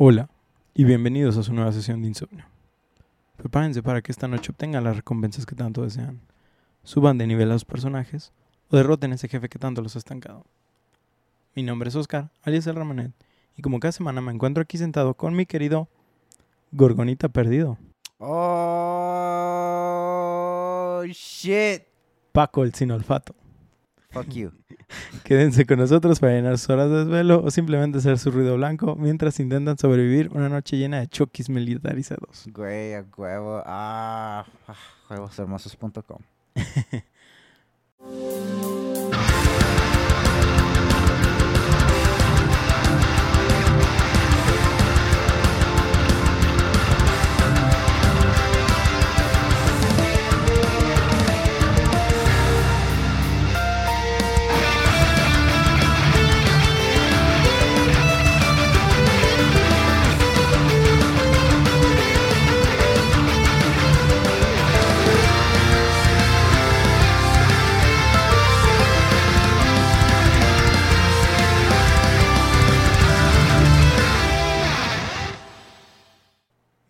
[0.00, 0.30] Hola
[0.74, 2.44] y bienvenidos a su nueva sesión de insomnio.
[3.36, 6.20] Prepárense para que esta noche obtengan las recompensas que tanto desean,
[6.84, 8.32] suban de nivel a los personajes
[8.70, 10.44] o derroten a ese jefe que tanto los ha estancado.
[11.56, 13.10] Mi nombre es Oscar, alias el Ramanet,
[13.56, 15.88] y como cada semana me encuentro aquí sentado con mi querido
[16.70, 17.76] Gorgonita Perdido,
[18.18, 19.42] Oh,
[21.06, 21.82] shit.
[22.30, 23.34] Paco el Sin Olfato.
[24.10, 24.52] Fuck you.
[25.24, 28.96] Quédense con nosotros para llenar sus horas de desvelo o simplemente hacer su ruido blanco
[28.96, 32.46] mientras intentan sobrevivir una noche llena de chokis militarizados.
[32.52, 33.62] Güey, a huevo.
[33.66, 34.74] Ah, ah,
[35.08, 36.20] juegoshermosos.com.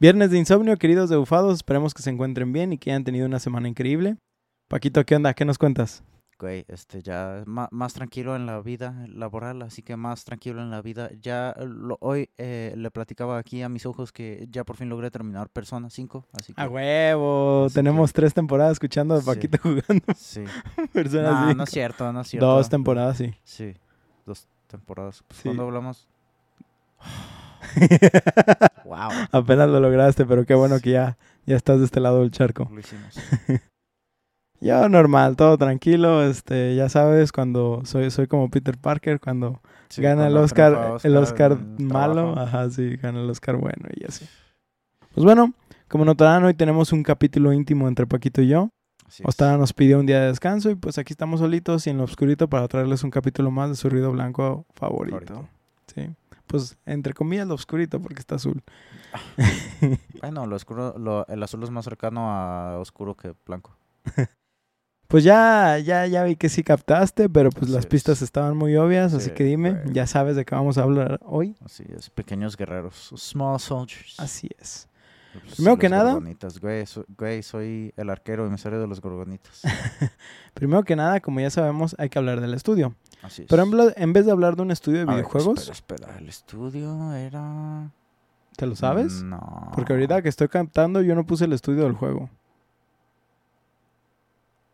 [0.00, 3.40] Viernes de insomnio, queridos debufados, esperemos que se encuentren bien y que hayan tenido una
[3.40, 4.16] semana increíble.
[4.68, 5.34] Paquito, ¿qué onda?
[5.34, 6.04] ¿Qué nos cuentas?
[6.38, 10.80] Güey, este, ya más tranquilo en la vida laboral, así que más tranquilo en la
[10.82, 11.10] vida.
[11.20, 15.10] Ya lo- hoy eh, le platicaba aquí a mis ojos que ya por fin logré
[15.10, 16.60] terminar Persona 5, así que...
[16.62, 19.26] A huevo, Así tenemos tres temporadas escuchando a Sí.
[19.26, 20.44] Paquito jugando Sí.
[20.92, 21.54] personas No, cinco.
[21.56, 22.46] no es cierto, no es cierto.
[22.46, 23.34] Dos temporadas, sí.
[23.42, 23.74] Sí,
[24.24, 25.24] dos temporadas.
[25.26, 25.48] Pues, Sí.
[25.48, 26.06] ¿Cuándo hablamos?
[28.84, 32.30] Wow, Apenas lo lograste, pero qué bueno que ya, ya estás de este lado del
[32.30, 32.68] charco.
[32.72, 33.14] lo hicimos.
[34.60, 40.02] Yo normal, todo tranquilo, este, ya sabes, cuando soy, soy como Peter Parker, cuando Sí,
[40.02, 44.26] gana el Oscar, el Oscar el malo, ajá, sí, gana el Oscar bueno y así.
[45.14, 45.54] Pues bueno,
[45.88, 48.70] como notarán, hoy tenemos un capítulo íntimo entre Paquito y yo.
[49.24, 52.04] Ostada nos pidió un día de descanso y pues aquí estamos solitos y en lo
[52.04, 55.18] oscurito para traerles un capítulo más de su ruido blanco favorito.
[55.26, 55.48] Favorito.
[55.94, 56.10] Sí.
[56.48, 58.62] Pues entre comillas lo oscurito porque está azul.
[60.20, 63.76] Bueno, lo oscuro, lo- el azul es más cercano a oscuro que blanco.
[65.06, 68.22] Pues ya, ya, ya vi que sí captaste, pero pues Así las pistas es.
[68.24, 71.56] estaban muy obvias, así Sí, que dime, ya sabes de qué vamos a hablar hoy.
[71.64, 73.14] Así es, pequeños guerreros.
[73.16, 74.20] Small soldiers.
[74.20, 74.86] Así es.
[75.32, 76.18] Pues, Primero que nada-
[76.60, 79.62] Güey, so- güey, soy el arquero emisario de los gorgonitas.
[80.54, 82.94] Primero que nada, como ya sabemos, hay que hablar del estudio.
[83.22, 83.48] Así es.
[83.48, 83.64] Pero
[83.96, 85.72] en, vez de hablar de un estudio de A ver, videojuegos, espera,
[86.06, 87.90] espera, el estudio era...
[88.56, 89.22] ¿te lo sabes?
[89.22, 89.70] No.
[89.74, 92.28] Porque ahorita que estoy cantando yo no puse el estudio del juego.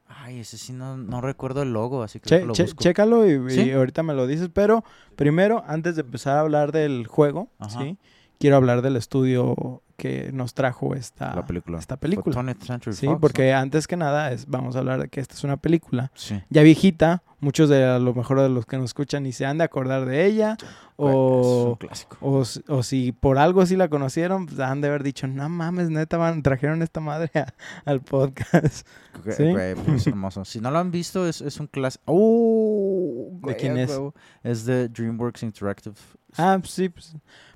[0.09, 2.83] Ay, ese sí no, no recuerdo el logo, así que Che- lo che- busco.
[2.83, 4.49] chécalo y, ahorita me lo dices.
[4.53, 4.85] Pero
[5.17, 7.79] primero, antes de empezar a hablar del juego, Ajá.
[7.81, 7.99] ¿sí?
[8.45, 11.79] Quiero hablar del estudio que nos trajo esta, La película.
[11.79, 12.37] esta película.
[12.37, 13.21] 20th Century Sí, Fox, ¿no?
[13.21, 16.43] porque antes que nada es, vamos a hablar de que esta es una película Sí.
[16.51, 17.23] ya viejita.
[17.41, 20.05] Muchos de a lo mejor de los que nos escuchan ni se han de acordar
[20.05, 20.59] de ella.
[20.99, 22.17] Güey, es O, un clásico.
[22.21, 25.89] o, o si por algo sí la conocieron, pues han de haber dicho, no mames,
[25.89, 27.55] neta, van, trajeron esta madre a-
[27.87, 28.87] al podcast.
[29.37, 29.51] ¿Sí?
[29.53, 30.45] güey, pues, es hermoso.
[30.45, 32.03] Si no lo han visto, es, es un clásico.
[32.07, 33.29] ¡Oh!
[33.41, 34.01] güey, quién a es?
[34.43, 35.95] Es de DreamWorks Interactive.
[36.37, 36.89] Ah, pues sí.
[36.89, 37.15] Pues,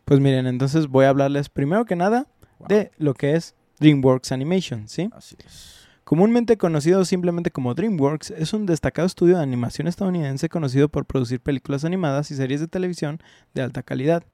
[0.08, 2.26] pues miren, entonces voy a hablarles primero que nada
[2.60, 2.68] Wow.
[2.68, 5.10] de lo que es DreamWorks Animation, ¿sí?
[5.12, 5.86] Así es.
[6.02, 11.40] Comúnmente conocido simplemente como DreamWorks, es un destacado estudio de animación estadounidense conocido por producir
[11.40, 13.18] películas animadas y series de televisión
[13.52, 14.24] de alta calidad.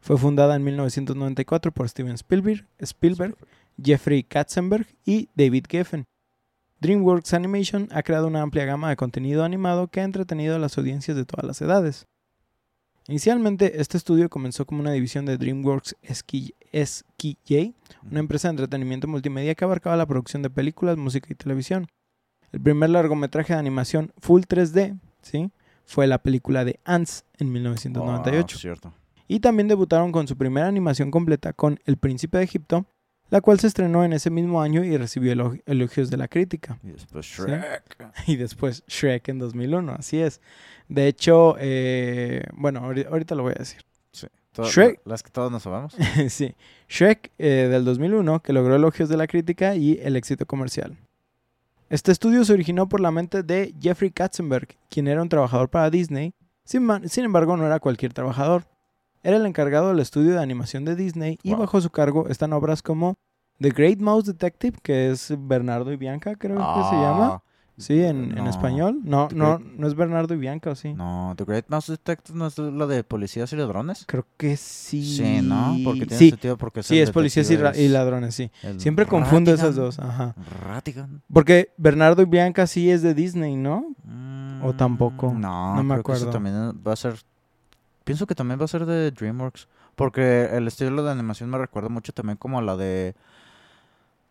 [0.00, 3.36] Fue fundada en 1994 por Steven Spielberg, Spielberg
[3.82, 6.04] Jeffrey Katzenberg y David Geffen.
[6.80, 10.78] DreamWorks Animation ha creado una amplia gama de contenido animado que ha entretenido a las
[10.78, 12.06] audiencias de todas las edades.
[13.08, 17.74] Inicialmente, este estudio comenzó como una división de DreamWorks SK SKJ,
[18.10, 21.86] una empresa de entretenimiento multimedia que abarcaba la producción de películas, música y televisión.
[22.52, 25.50] El primer largometraje de animación full 3D, ¿sí?
[25.84, 28.56] Fue la película de Ants en 1998.
[28.56, 28.94] Oh, cierto.
[29.28, 32.86] Y también debutaron con su primera animación completa con El Príncipe de Egipto,
[33.32, 36.78] la cual se estrenó en ese mismo año y recibió elo- elogios de la crítica.
[36.84, 37.96] Y después Shrek.
[38.26, 40.42] Y después Shrek en 2001, así es.
[40.88, 43.80] De hecho, eh, bueno, ahori- ahorita lo voy a decir.
[44.52, 45.00] To- Shrek.
[45.06, 45.96] Las que todos nos sabemos.
[46.28, 46.54] sí,
[46.90, 50.98] Shrek eh, del 2001, que logró elogios de la crítica y el éxito comercial.
[51.88, 55.88] Este estudio se originó por la mente de Jeffrey Katzenberg, quien era un trabajador para
[55.88, 58.64] Disney, sin embargo no era cualquier trabajador.
[59.22, 61.60] Era el encargado del estudio de animación de Disney y Wow.
[61.60, 63.16] bajo su cargo están obras como
[63.60, 67.26] The Great Mouse Detective, que es Bernardo y Bianca, creo que se llama.
[67.34, 67.42] Ah,
[67.78, 68.02] ¿Sí?
[68.04, 69.00] ¿En, en español?
[69.02, 70.92] No, ¿Tú no, no es Bernardo y Bianca, ¿o sí?
[70.92, 74.04] No, The Great Mouse Detective no es la de policías y ladrones.
[74.06, 75.02] Creo que sí.
[75.16, 75.76] Sí, ¿no?
[75.82, 78.50] Porque tiene sí, sentido porque sí, es policías y, y es ladrones, sí.
[78.62, 80.34] el Siempre confundo esas dos, ajá.
[80.66, 81.22] Ratigan.
[81.32, 83.86] Porque Bernardo y Bianca sí es de Disney, ¿no?
[84.62, 85.30] ¿O tampoco?
[85.32, 86.30] Mm, No, No me creo que eso acuerdo.
[86.30, 87.14] también va a ser.
[88.04, 89.68] Pienso que también va a ser de DreamWorks.
[89.94, 93.14] Porque el estilo de animación me recuerda mucho también como a la de.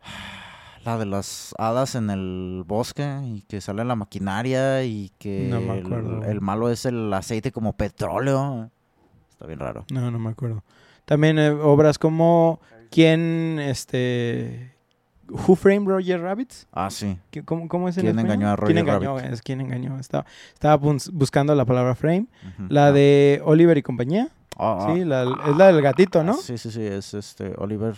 [0.84, 5.62] La de las hadas en el bosque y que sale la maquinaria y que No
[5.62, 6.24] me el- acuerdo.
[6.24, 8.72] el, malo es el aceite como petróleo.
[9.30, 9.86] Está bien raro.
[9.92, 10.64] No, no me acuerdo.
[11.06, 12.60] También eh, obras como
[12.90, 14.74] ¿Quién, este...
[15.30, 16.52] Who Framed Roger Rabbit?
[16.74, 17.18] Ah, sí.
[17.30, 19.18] ¿Qué- ¿Cómo, cómo es en ¿Quién engañó a ¿Quién Roger engañó?
[19.18, 19.32] Rabbit?
[19.34, 19.98] Es ¿Quién engañó?
[20.00, 22.28] Estaba, estaba bus- buscando la palabra frame.
[22.70, 22.92] La Ah.
[22.92, 24.28] de Oliver y compañía.
[24.58, 24.94] Ah, ah.
[24.94, 26.34] Sí, la- es la del gatito, ¿no?
[26.34, 27.96] Sí, sí, sí, es este Oliver.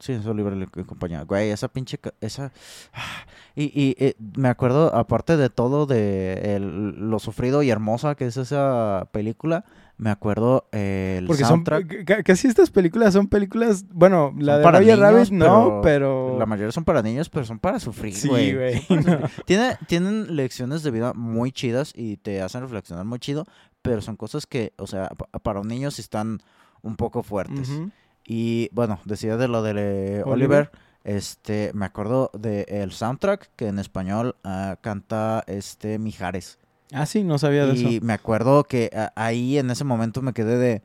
[0.00, 1.22] Sí, es Oliver y compañía.
[1.24, 1.98] Güey, esa pinche.
[2.20, 2.52] Esa.
[3.56, 8.26] Y, y eh, me acuerdo, aparte de todo, de el- lo sufrido y hermosa que
[8.26, 9.64] es esa película,
[9.96, 12.04] me acuerdo eh, el Porque son, soundtrack.
[12.04, 16.28] ca- casi estas películas son películas, bueno, la Son de para niños, Rabbit no, pero
[16.28, 16.38] pero...
[16.38, 18.54] La mayoría son para niños, pero son para sufrir, Sí, güey.
[18.54, 18.82] güey.
[19.04, 19.18] No.
[19.46, 23.46] Tiene, tienen lecciones de vida muy chidas y te hacen reflexionar muy chido,
[23.82, 26.38] pero son cosas que, o sea, pa- para un niño sí están
[26.82, 27.68] un poco fuertes.
[27.70, 27.90] Ujú.
[28.30, 30.26] Y bueno, decía de lo de Oliver.
[30.26, 30.70] Oliver.
[31.02, 36.58] Este, me acuerdo del soundtrack que en español ah, canta este Mijares.
[36.92, 38.04] Ah, sí, no sabía de Y eso.
[38.04, 40.82] me acuerdo que ah, ahí en ese momento me quedé de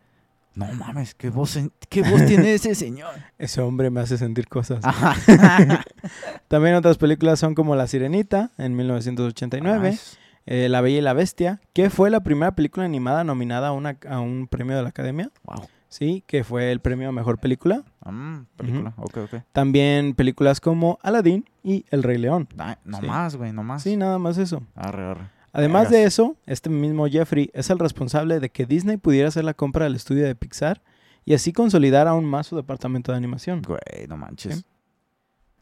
[0.56, 1.60] no mames, qué voz,
[1.90, 3.14] qué voz tiene ese señor.
[3.38, 4.86] Ese hombre me hace sentir cosas.
[6.48, 10.00] También otras películas son como La Sirenita, en 1989, Ay,
[10.46, 13.98] eh, La Bella y la Bestia, que fue la primera película animada nominada a, una,
[14.08, 15.68] a un premio de la Academia, wow.
[15.94, 17.84] Sí, que fue el premio a Mejor Película.
[18.06, 19.36] Mm, película, ok, ok.
[19.52, 22.48] También películas como Aladdin y El Rey León.
[22.86, 23.06] No Sí.
[23.08, 23.84] más, güey, no más.
[23.84, 24.64] Sí, nada más eso.
[24.76, 25.30] Arre, arre.
[25.52, 29.54] Además de eso, este mismo Jeffrey es el responsable de que Disney pudiera hacer la
[29.54, 30.82] compra del estudio de Pixar
[31.26, 33.62] y así consolidar aún más su departamento de animación.
[33.62, 34.56] Güey, no manches.
[34.58, 34.66] Sí.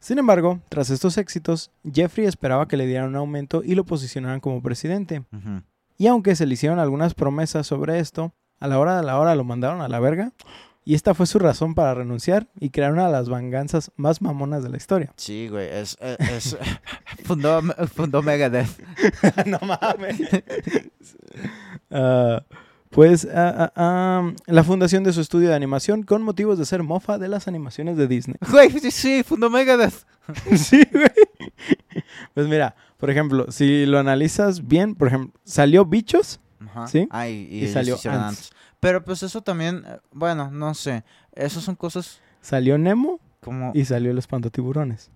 [0.00, 4.40] Sin embargo, tras estos éxitos, Jeffrey esperaba que le dieran un aumento y lo posicionaran
[4.40, 5.22] como presidente.
[5.96, 8.32] Y aunque se le hicieron algunas promesas sobre esto,
[8.62, 10.32] a la hora de la hora lo mandaron a la verga.
[10.84, 14.64] Y esta fue su razón para renunciar y crear una de las venganzas más mamonas
[14.64, 15.12] de la historia.
[15.16, 16.56] Sí, güey, es, es, es-
[17.24, 17.62] fundó,
[17.94, 18.68] fundó Megadeth.
[19.46, 20.20] no mames.
[21.90, 22.42] Ah,
[22.90, 27.16] pues ah, ah, la fundación de su estudio de animación con motivos de ser mofa
[27.18, 28.36] de las animaciones de Disney.
[28.50, 30.04] Güey, sí, sí, fundó Megadeth.
[30.56, 32.02] sí, güey.
[32.34, 36.40] Pues mira, por ejemplo, si lo analizas bien, por ejemplo, salió Bichos.
[36.72, 36.86] Ajá.
[36.88, 37.06] ¿Sí?
[37.10, 37.96] Ah, y, salió.
[38.10, 38.50] Ants.
[38.80, 41.04] Pero pues eso también, eh, bueno, no sé.
[41.34, 43.70] Esas son cosas Salió Nemo como...
[43.74, 45.10] y salió el espantatiburones.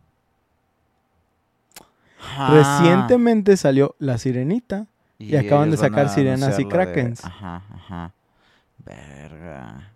[2.20, 2.50] Ajá.
[2.54, 4.86] Recientemente salió La Sirenita.
[5.18, 7.24] y acaban de sacar Sirenas y de- Krakens.
[7.24, 8.12] Ajá, ajá.
[8.84, 9.92] Verga.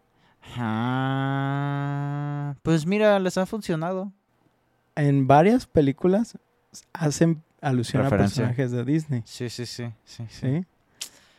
[1.21, 2.57] Ajá.
[2.63, 4.13] Pues mira, les ha funcionado.
[4.97, 6.37] En varias películas
[6.93, 8.45] hacen alusión Referencia.
[8.45, 9.23] a personajes de Disney.
[9.25, 9.93] Sí, sí, sí.
[10.05, 10.41] Sí, sí.
[10.41, 10.67] ¿sí?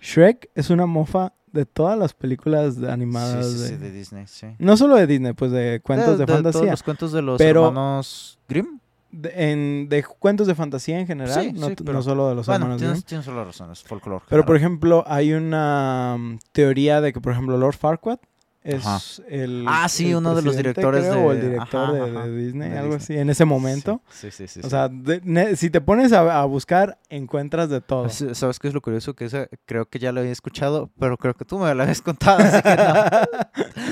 [0.01, 3.45] Shrek es una mofa de todas las películas de- animadas.
[3.45, 4.48] sí, sí, de- de Disney, sí.
[4.59, 6.71] No solo de Disney, pues de cuentos de, Todos fantasía.
[6.71, 8.80] los cuentos de los Pero- hermanos Grimm.
[9.13, 12.36] De, en- de cuentos de fantasía en general, Sí, no, sí, pero- no solo de
[12.36, 13.07] los Bueno, hermanos tienes, Grimm.
[13.07, 14.24] tienes solo razón, es folclore.
[14.30, 18.19] Pero, por ejemplo, hay una mm, teoría de que, por ejemplo, Lord Farquaad
[18.63, 19.00] es Ajá.
[19.28, 19.66] el.
[19.68, 21.94] Ah, sí, el uno de los directores creo, O el de- director ajá,
[22.28, 23.16] de, de Disney, de algo Disney.
[23.18, 24.02] así, en ese momento.
[24.12, 24.59] Sí, sí, sí.
[24.59, 24.69] O sí.
[24.69, 28.07] sea, de- ne- si te pones a, a buscar, encuentras de todo.
[28.09, 29.16] ¿Sabes qué es lo curioso?
[29.16, 32.02] Que esa creo que ya lo había escuchado, pero creo que tú me lo habías
[32.02, 32.76] contado, así que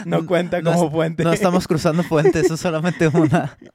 [0.05, 0.20] no.
[0.20, 1.24] no cuenta no como fuente.
[1.24, 3.58] No estamos cruzando puentes, es solamente una.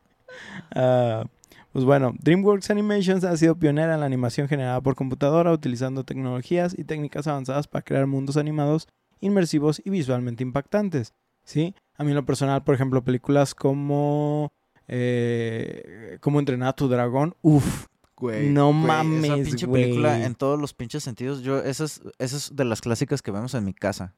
[0.75, 1.25] Ah,
[1.73, 6.75] pues bueno, DreamWorks Animations ha sido pionera en la animación generada por computadora utilizando tecnologías
[6.78, 8.88] y técnicas avanzadas para crear mundos animados
[9.21, 11.14] inmersivos y visualmente impactantes.
[11.44, 11.75] ¿sí?
[11.97, 14.52] A mí en lo personal, por ejemplo, películas como
[14.88, 19.85] eh, Cómo entrenar a tu dragón, uff, Güey, No güey, Esa mames, pinche güey.
[19.85, 21.42] película en todos los pinches sentidos.
[21.42, 24.14] Yo, esas, esas de las clásicas que vemos en mi casa.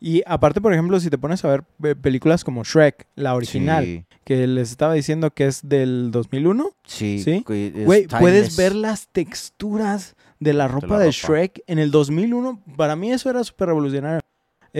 [0.00, 3.84] Y aparte, por ejemplo, si te pones a ver eh, películas como Shrek, la original,
[3.84, 7.20] Sí, que les estaba diciendo que es del 2001, sí.
[7.20, 7.42] ¿Sí?
[7.44, 11.10] güey, es Güey, puedes ver las texturas de la ropa de, ropa.
[11.10, 12.62] Shrek en el 2001.
[12.76, 14.20] Para mí eso era súper revolucionario.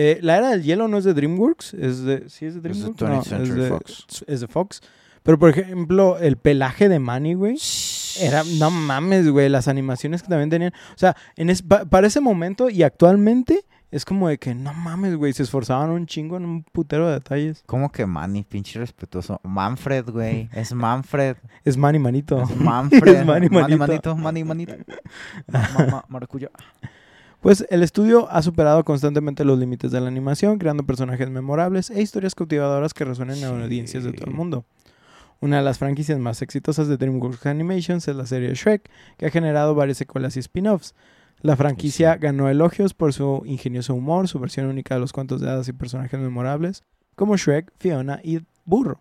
[0.01, 2.77] Eh, la era del hielo no es de DreamWorks, es de, ¿sí es de Es
[2.83, 3.01] de DreamWorks?
[3.01, 4.23] 20th No, Century es de, Fox.
[4.27, 4.81] es de Fox.
[5.23, 7.57] Pero por ejemplo, el pelaje de Manny, güey,
[8.21, 10.71] era, no mames, güey, las animaciones que también tenían.
[10.71, 14.73] O sea, en es- pa- para ese momento y actualmente es como de que no
[14.73, 17.63] mames, güey, se esforzaban un chingo en un putero de detalles.
[17.65, 18.43] ¿Cómo que Manny?
[18.43, 19.41] Pinche respetuoso.
[19.43, 20.47] Manfred, güey.
[20.53, 21.35] Es Manfred.
[21.65, 22.41] Es Manny Manito.
[22.41, 23.15] Es Manfred.
[23.17, 24.15] Es Manny Manny Manito.
[24.15, 24.15] Manito.
[24.15, 24.73] Manny Manito.
[25.47, 26.49] Ma- ma- ma- Maracuya.
[27.41, 32.01] Pues el estudio ha superado constantemente los límites de la animación, creando personajes memorables e
[32.01, 34.65] historias cautivadoras que resuenan en audiencias de todo el mundo.
[35.39, 39.31] Una de las franquicias más exitosas de DreamWorks Animations es la serie Shrek, que ha
[39.31, 40.95] generado varias secuelas y spin-offs.
[41.41, 42.19] La franquicia Sí.
[42.19, 45.71] ganó elogios por su ingenioso humor, su versión única de los cuentos de hadas y
[45.73, 46.83] personajes memorables,
[47.15, 48.99] como Shrek, Fiona y Burro.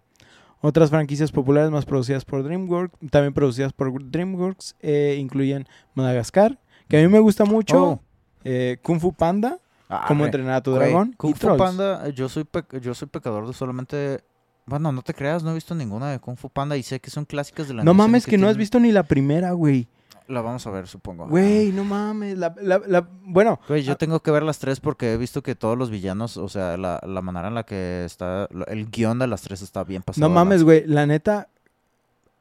[0.61, 6.99] Otras franquicias populares más producidas por DreamWorks, también producidas por DreamWorks, eh, incluyen Madagascar, que
[6.99, 8.01] a mí me gusta mucho, Oh.
[8.51, 9.59] Eh, Kung Fu Panda,
[9.91, 11.59] Ah, Cómo entrenar a tu dragón Kung y Fu Trolls.
[11.63, 12.47] Panda, yo soy,
[12.83, 14.21] yo soy pecador de solamente...
[14.67, 17.09] Bueno, no te creas, no he visto ninguna de Kung Fu Panda y sé que
[17.09, 19.89] son clásicas de la No mames que no has visto ni la primera, güey.
[20.27, 21.27] La vamos a ver, supongo.
[21.27, 22.37] Güey, no mames.
[22.37, 25.43] La, la- la- bueno, Güey, yo ah, tengo que ver las tres porque he visto
[25.43, 29.19] que todos los villanos, o sea, la, la manera en la que está, el guion
[29.19, 30.29] de las tres está bien pasado.
[30.29, 30.85] no mames, güey.
[30.87, 31.49] La neta,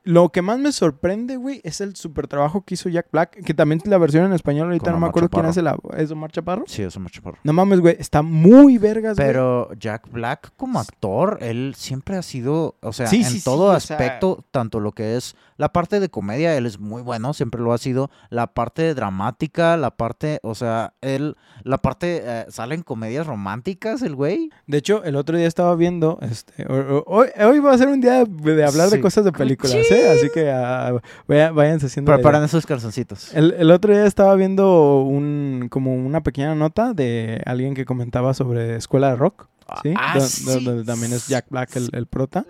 [0.07, 3.43] lo que más me sorprende, güey, es el super trabajo que hizo Jack Black.
[3.43, 5.49] Que también la versión en español, ahorita Con no me Omar acuerdo quién Chaparro.
[5.49, 5.61] hace
[5.95, 6.01] la.
[6.03, 6.63] ¿Es Omar Chaparro?
[6.67, 7.37] Sí, eso mucho por.
[7.43, 7.95] No mames, güey.
[7.99, 9.27] Está muy vergas, güey.
[9.27, 13.43] Pero Jack Black como actor, él siempre ha sido, o sea, Sí, en sí, sí,
[13.43, 17.01] todo o sea- aspecto, tanto lo que es la parte de comedia, él es muy
[17.01, 22.21] bueno, siempre lo ha sido, la parte dramática, la parte, o sea, él, la parte,
[22.23, 24.51] eh, salen comedias románticas, el güey.
[24.67, 26.19] De hecho, el otro día estaba viendo.
[26.21, 29.01] Este, ho- ho- hoy, hoy va a ser un día de, de hablar de Sí.
[29.01, 29.96] cosas de películas, ¿eh?
[30.05, 32.11] Así que ah, vaya- váyanse haciendo.
[32.13, 33.33] Preparan esos calzoncitos.
[33.33, 38.33] El, el otro día estaba viendo un como una pequeña nota de alguien que comentaba
[38.33, 39.47] sobre Escuela de Rock,
[39.83, 39.93] ¿sí?
[39.95, 40.63] Ah, Do- do- sí.
[40.65, 42.45] donde también es Jack Black el, el prota.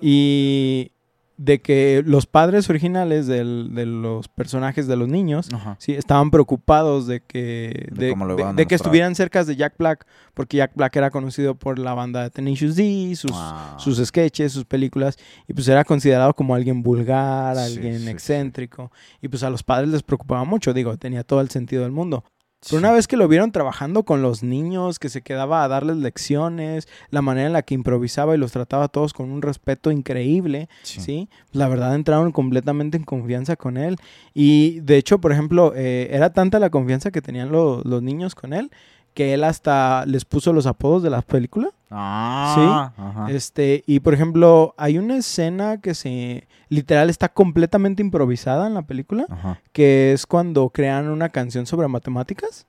[0.00, 0.90] Y
[1.36, 5.76] de que los padres originales del- de los personajes de los niños Ajá.
[5.80, 10.94] sí estaban preocupados de que De que estuvieran cerca de Jack Black porque Jack Black
[10.96, 13.76] era conocido por la banda de Tenacious D, sus Ah.
[13.78, 15.16] sus sketches, sus películas,
[15.48, 18.10] y pues era considerado como alguien vulgar, alguien sí, sí.
[18.10, 21.92] excéntrico, y pues a los padres les preocupaba mucho, digo, tenía todo el sentido del
[21.92, 22.24] mundo.
[22.68, 25.96] Pero una vez que lo vieron trabajando con los niños, que se quedaba a darles
[25.96, 29.90] lecciones, la manera en la que improvisaba y los trataba a todos con un respeto
[29.90, 31.00] increíble, Sí.
[31.00, 31.28] ¿sí?
[31.52, 33.96] La verdad entraron completamente en confianza con él.
[34.32, 38.34] Y de hecho, por ejemplo, eh, era tanta la confianza que tenían lo- los niños
[38.34, 38.70] con él,
[39.14, 41.70] que él hasta les puso los apodos de las películas.
[41.90, 43.30] Ah, ajá.
[43.30, 48.82] Este, y por ejemplo, hay una escena que se literal está completamente improvisada en la
[48.82, 49.60] película, Ajá.
[49.72, 52.66] que es cuando crean una canción sobre matemáticas.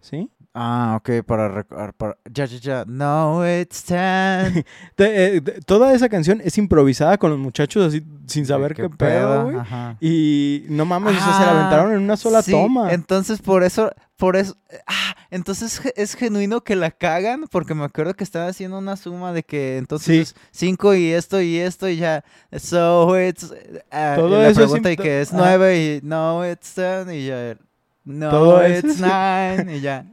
[0.00, 0.28] ¿Sí?
[0.54, 2.18] Ah, ok, para, rec- para...
[2.30, 2.84] Ya, ya, ya.
[2.86, 4.64] No, it's time.
[4.96, 9.44] Te- eh, toda esa canción es improvisada con los muchachos así sin saber qué, pedo,
[9.44, 9.56] güey.
[10.00, 12.92] Y no mames, o sea, se la Ah, aventaron en una sola sí, toma.
[12.92, 14.54] Entonces, por eso, por eso,
[14.86, 19.32] ah, entonces es genuino que la cagan, porque me acuerdo que estaba haciendo una suma
[19.32, 20.20] de que entonces Sí.
[20.20, 22.22] es cinco y esto y esto y ya,
[22.58, 23.52] so it's,
[23.90, 25.36] ah, Todo y la eso es pregunta y imp- que es ah.
[25.38, 27.56] nueve y no, it's ten y ya,
[28.04, 30.04] no, Todo it's es- nine y ya,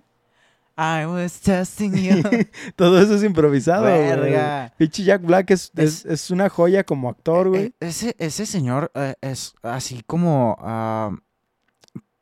[0.81, 2.21] I was testing you,
[2.77, 4.73] Todo eso es improvisado, verga.
[4.77, 7.63] Pinche Jack Black es, es, Es- es una joya como actor, Eh, güey.
[7.65, 10.55] eh, ese, ese señor eh, es así como...
[10.61, 11.11] ah,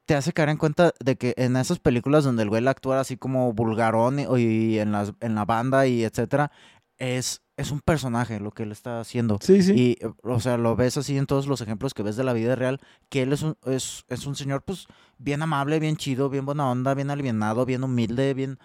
[0.05, 2.99] te hace caer en cuenta de que en esas películas donde el güey la actúa
[3.01, 6.49] así como vulgarón y, y en, las, en la banda y etcétera,
[6.97, 9.37] es, es un personaje lo que él está haciendo.
[9.41, 9.73] Sí, sí.
[9.73, 12.55] Y, o sea, lo ves así en todos los ejemplos que ves de la vida
[12.55, 14.87] real, que él es un, es, es un señor, pues,
[15.17, 18.59] bien amable, bien chido, bien buena onda, bien alivianado, bien humilde, bien...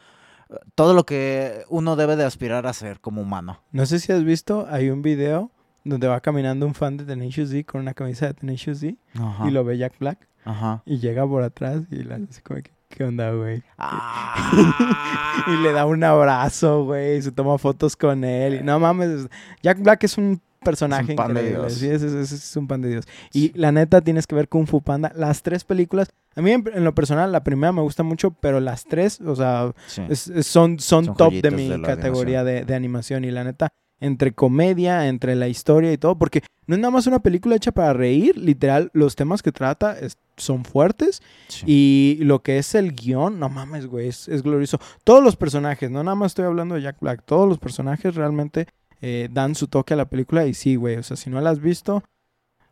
[0.51, 3.61] eh, Todo lo que uno debe de aspirar a ser como humano.
[3.73, 5.51] No sé si has visto, hay un video
[5.85, 9.49] donde va caminando un fan de Tenacious D con una camisa de Tenacious D Ajá.
[9.49, 10.83] y lo ve Jack Black Ajá.
[10.87, 13.63] y llega por atrás y le hace como que, ¿qué onda, güey?
[13.79, 14.53] Ah.
[15.49, 18.57] y le da un abrazo, güey, y se toma fotos con él.
[18.57, 19.29] Y no mames,
[19.63, 21.49] Jack Black es un personaje Es un pan de.
[21.51, 21.73] Dios.
[21.75, 23.05] Sí, ese es un pan de Dios.
[23.33, 25.13] Y la neta tienes que ver Kung Fu Panda.
[25.17, 28.61] Las tres películas, a mí en, en lo personal la primera me gusta mucho, pero
[28.61, 30.03] las tres, o sea, Sí.
[30.09, 33.25] es- es- son, son, Son top de mi de categoría de, de animación.
[33.25, 33.69] Y la neta,
[34.03, 37.73] entre comedia, entre la historia y todo, porque no es nada más una película hecha
[37.73, 41.65] para reír, literal, los temas que trata es- son fuertes Sí.
[41.67, 44.79] y lo que es el guion, no mames, güey, es, es glorioso.
[45.05, 48.67] Todos los personajes, no nada más estoy hablando de Jack Black, todos los personajes realmente
[49.01, 51.51] eh, dan su toque a la película y sí, güey, o sea, si no la
[51.51, 52.03] has visto,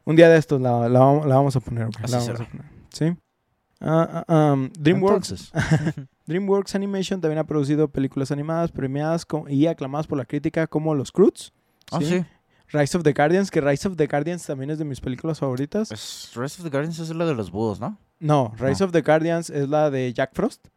[0.05, 2.37] un día de estos la, la vamos- la vamos a poner, güey, Así la vamos
[2.39, 2.45] será.
[2.45, 3.17] a poner, ¿sí?
[3.81, 5.53] Ah, ah, um, DreamWorks,
[6.31, 11.11] DreamWorks Animation también ha producido películas animadas premiadas y aclamadas por la crítica como Los
[11.11, 11.53] Croods,
[11.91, 12.25] ah, ¿sí?
[12.69, 15.91] Rise of the Guardians, que Rise of the Guardians también es de mis películas favoritas.
[15.91, 17.99] Es, Rise of the Guardians es la de los búhos, ¿no?
[18.21, 18.87] No, Rise No.
[18.87, 20.69] of the Guardians es la de Jack Frost.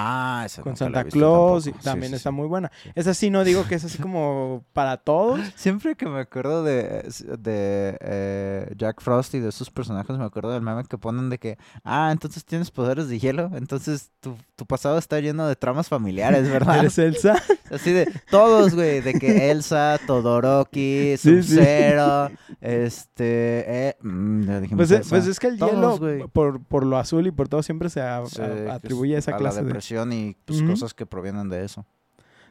[0.00, 1.82] Ah, esa con Santa Claus y tampoco.
[1.82, 2.36] Sí, también sí, está sí.
[2.36, 2.70] muy buena.
[2.94, 5.40] Esa sí no digo que es así como para todos.
[5.56, 10.52] Siempre que me acuerdo de, de eh, Jack Frost y de sus personajes, me acuerdo
[10.52, 14.66] del meme que ponen de que, ah, entonces tienes poderes de hielo, entonces tu, tu
[14.66, 16.78] pasado está lleno de tramas familiares, ¿verdad?
[16.78, 17.34] Eres Elsa.
[17.70, 21.42] Así de todos, güey, de que Elsa, Todoroki, Sí, sí.
[21.42, 25.10] Sub-Zero, este, eh, mm, ya dijimos Pues, Elsa.
[25.10, 26.26] pues es que el Todos, hielo, güey.
[26.28, 29.16] por, por lo azul y por todo, siempre se a- Sí, a- que es atribuye
[29.16, 29.72] a esa clase la de...
[29.90, 31.86] y pues, cosas que provienen de eso.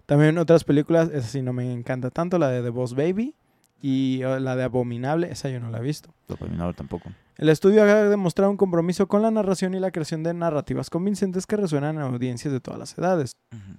[0.06, 3.36] También otras películas, esa sí no me encanta tanto, la de The Boss Baby
[3.82, 6.14] y oh, la de Abominable, esa yo no la he visto.
[6.30, 7.12] Abominable tampoco.
[7.38, 11.46] El estudio ha demostrado un compromiso con la narración y la creación de narrativas convincentes
[11.46, 13.34] que resuenan en audiencias de todas las edades.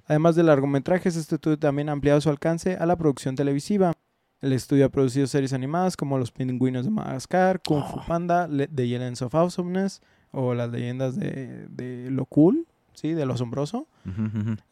[0.06, 3.92] Además de largometrajes, este estudio también ha ampliado su alcance a la producción televisiva.
[4.40, 8.04] El estudio ha producido series animadas como Los Pingüinos de Madagascar, Kung Fu Oh.
[8.06, 10.00] Panda, The Legends of Awesomeness
[10.30, 12.64] o Las Leyendas de, de lo cool,
[12.98, 13.12] ¿sí?
[13.14, 13.86] De lo asombroso.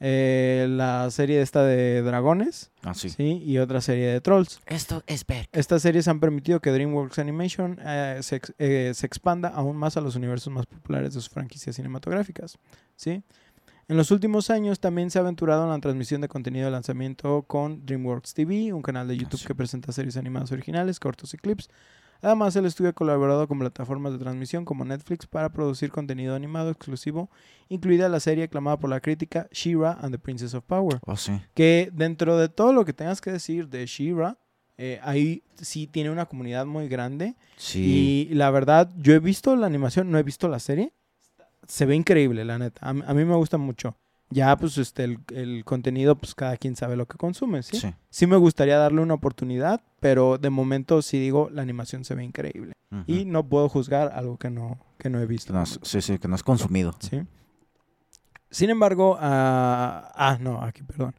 [0.01, 3.09] Eh, la serie esta de dragones, Ah, sí.
[3.11, 3.43] ¿sí?
[3.45, 4.61] Y otra serie de trolls.
[4.67, 5.49] Esto es ver.
[5.53, 9.97] Estas series han permitido que DreamWorks Animation eh, se, ex- eh, se expanda aún más
[9.97, 12.59] a los universos más populares de sus franquicias cinematográficas.
[12.97, 13.23] ¿sí?
[13.89, 17.43] En los últimos años también se ha aventurado en la transmisión de contenido de lanzamiento
[17.43, 19.47] con DreamWorks TV, un canal de YouTube sí.
[19.47, 21.69] que presenta series animadas originales, cortos y clips.
[22.23, 26.71] Además, el estudio ha colaborado con plataformas de transmisión como Netflix para producir contenido animado
[26.71, 27.31] exclusivo,
[27.69, 31.33] incluida la serie aclamada por la crítica She-Ra and the Princess of Power Oh, sí.
[31.55, 34.39] que dentro de todo lo que tengas que decir de She-Ra,
[34.79, 37.35] eh, ahí sí tiene una comunidad muy grande.
[37.57, 38.29] Sí.
[38.31, 40.93] Y la verdad, yo he visto la animación, no he visto la serie.
[41.67, 42.87] Se ve increíble, la neta.
[42.87, 43.97] A, a mí me gusta mucho.
[44.31, 47.79] Ya, pues, este, el, el contenido, pues, cada quien sabe lo que consume, ¿sí?
[47.79, 47.95] sí.
[48.11, 52.25] Sí me gustaría darle una oportunidad, pero de momento sí digo, la animación se ve
[52.25, 52.73] increíble.
[53.07, 55.53] Y no puedo juzgar algo que no, que no he visto.
[55.53, 56.95] No, sí, sí, que no es consumido.
[57.01, 57.23] ¿sí?
[58.51, 61.15] Sin embargo, ah, ah, no, aquí, perdón.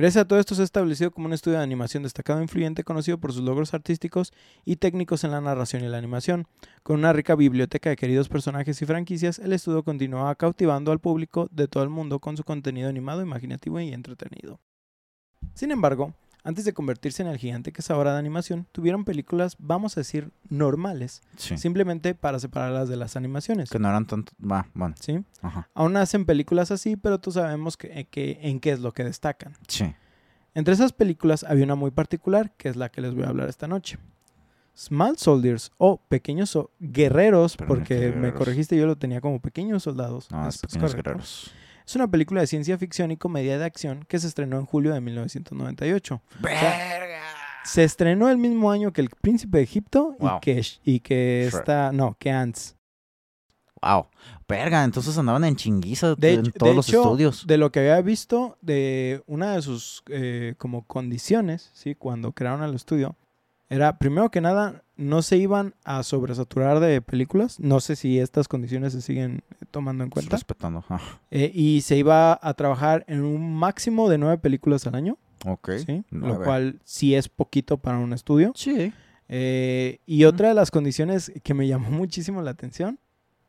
[0.00, 2.84] Gracias a todo esto se ha establecido como un estudio de animación destacado e influyente
[2.84, 4.32] conocido por sus logros artísticos
[4.64, 6.46] y técnicos en la narración y la animación.
[6.82, 11.48] Con una rica biblioteca de queridos personajes y franquicias, el estudio continúa cautivando al público
[11.50, 14.58] de todo el mundo con su contenido animado, imaginativo y entretenido.
[15.52, 19.56] Sin embargo, antes de convertirse en el gigante que es ahora de animación, tuvieron películas,
[19.58, 21.56] vamos a decir, normales, Sí.
[21.58, 23.70] simplemente para separarlas de las animaciones.
[23.70, 24.32] Que no eran tanto.
[24.42, 24.94] Va, bueno.
[25.00, 25.22] ¿sí?
[25.42, 25.68] Ajá.
[25.74, 29.54] Aún hacen películas así, pero tú sabemos que, que- en qué es lo que destacan.
[29.68, 29.94] Sí.
[30.54, 33.48] Entre esas películas había una muy particular, que es la que les voy a hablar
[33.48, 33.98] esta noche.
[34.76, 39.82] Small Soldiers o Pequeños so- Guerreros, Pero porque me corregiste, yo lo tenía como Pequeños
[39.82, 40.30] Soldados.
[40.30, 41.10] No, es pequeños correcto.
[41.10, 41.52] guerreros.
[41.90, 44.94] Es una película de ciencia ficción y comedia de acción que se estrenó en julio
[44.94, 46.22] de 1998.
[46.38, 47.20] ¡Verga!
[47.64, 50.36] Se estrenó el mismo año que El Príncipe de Egipto Wow.
[50.36, 51.50] y que, y que
[51.92, 52.76] no, que Ants.
[53.82, 54.06] Wow.
[54.46, 57.44] Verga, entonces andaban en chinguiza De en todos de los hecho, estudios.
[57.48, 61.96] De lo que había visto, de una de sus eh, como condiciones, ¿sí?
[61.96, 63.16] Cuando crearon el estudio,
[63.70, 67.60] era, primero que nada, no se iban a sobresaturar de películas.
[67.60, 70.36] No sé si estas condiciones se siguen eh, tomando en cuenta.
[70.36, 70.84] Respetando.
[70.90, 75.18] Ah, Eh, y se iba a trabajar en un máximo de nueve películas al año,
[75.46, 75.70] ok.
[75.86, 76.04] ¿sí?
[76.10, 78.52] Lo cual sí es poquito para un estudio.
[78.56, 78.92] Sí.
[79.28, 82.98] Eh, y otra de las condiciones que me llamó muchísimo la atención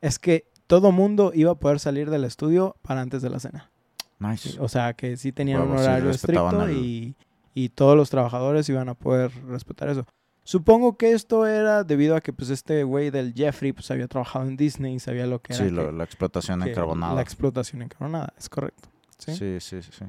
[0.00, 3.72] es que todo mundo iba a poder salir del estudio para antes de la cena.
[4.20, 4.56] Nice.
[4.60, 7.16] O sea, que sí tenían un sí horario estricto y,
[7.54, 10.06] y todos los trabajadores iban a poder respetar eso.
[10.44, 14.46] Supongo que esto era debido a que pues este güey del Jeffrey pues había trabajado
[14.46, 17.14] en Disney y sabía lo que era Sí, que- la explotación encarbonada.
[17.14, 18.88] la explotación encarbonada, es correcto.
[19.18, 19.32] ¿sí?
[19.36, 19.90] Sí, sí, sí.
[19.98, 20.04] sí.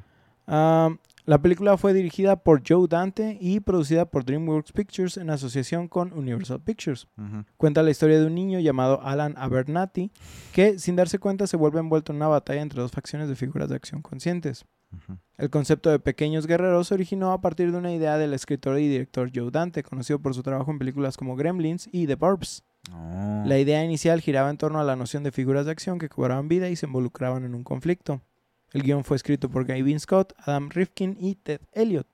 [0.48, 0.90] Ah,
[1.26, 6.12] la película fue dirigida por Joe Dante y producida por DreamWorks Pictures en asociación con
[6.12, 7.08] Universal Pictures.
[7.56, 10.12] Cuenta la historia de un niño llamado Alan Abernathy
[10.52, 13.70] que sin darse cuenta se vuelve envuelto en una batalla entre dos facciones de figuras
[13.70, 14.66] de acción conscientes.
[15.38, 18.88] El concepto de pequeños guerreros se originó a partir de una idea del escritor y
[18.88, 22.64] director Joe Dante, conocido por su trabajo en películas como Gremlins y The Burbs.
[22.92, 23.44] Oh.
[23.46, 26.48] La idea inicial giraba en torno a la noción de figuras de acción que cobraban
[26.48, 28.22] vida y se involucraban en un conflicto.
[28.72, 32.08] El guion fue escrito por Gavin Scott, Adam Rifkin y Ted Elliott,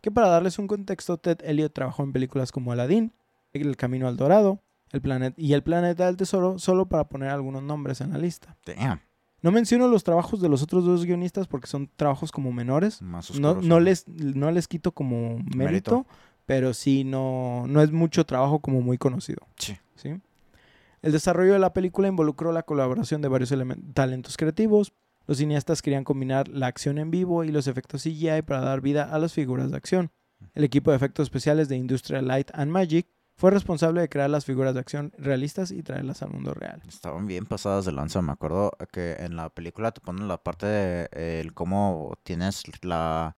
[0.00, 3.12] que para darles un contexto, Ted Elliott trabajó en películas como Aladdin,
[3.52, 4.60] El Camino al Dorado
[4.94, 8.56] el planeta y El Planeta del Tesoro, solo para poner algunos nombres en la lista.
[8.64, 9.00] Damn.
[9.44, 13.30] No menciono los trabajos de los otros dos guionistas porque son trabajos como menores, Más
[13.38, 13.84] no, oscuros, no, ajá.
[13.84, 16.06] les, no les quito como mérito, Mérito.
[16.46, 19.46] pero sí no, no es mucho trabajo como muy conocido.
[19.58, 19.76] Sí.
[19.96, 20.14] ¿sí?
[21.02, 23.52] El desarrollo de la película involucró la colaboración de varios
[23.92, 24.94] talentos creativos.
[25.26, 29.04] Los cineastas querían combinar la acción en vivo y los efectos CGI para dar vida
[29.14, 30.10] a las figuras de acción.
[30.54, 34.44] El equipo de efectos especiales de Industrial Light and Magic Fue responsable de crear las
[34.44, 36.82] figuras de acción realistas y traerlas al mundo real.
[36.86, 38.22] Estaban bien pasadas de lanza.
[38.22, 42.62] Me acuerdo que en la película te ponen la parte de eh, el cómo tienes
[42.84, 43.36] la,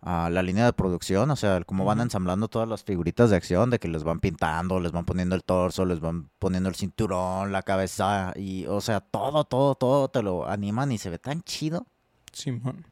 [0.00, 3.36] ah, la línea de producción, o sea, el cómo van ensamblando todas las figuritas de
[3.36, 6.74] acción, de que les van pintando, les van poniendo el torso, les van poniendo el
[6.74, 11.18] cinturón, la cabeza, y, o sea, todo, todo, todo te lo animan y se ve
[11.20, 11.86] tan chido.
[12.32, 12.86] Simón.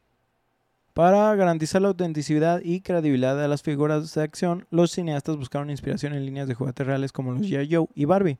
[0.97, 6.13] Para garantizar la autenticidad y credibilidad de las figuras de acción, los cineastas buscaron inspiración
[6.13, 7.71] en líneas de juguetes reales como los G.I.
[7.71, 8.39] Joe y Barbie.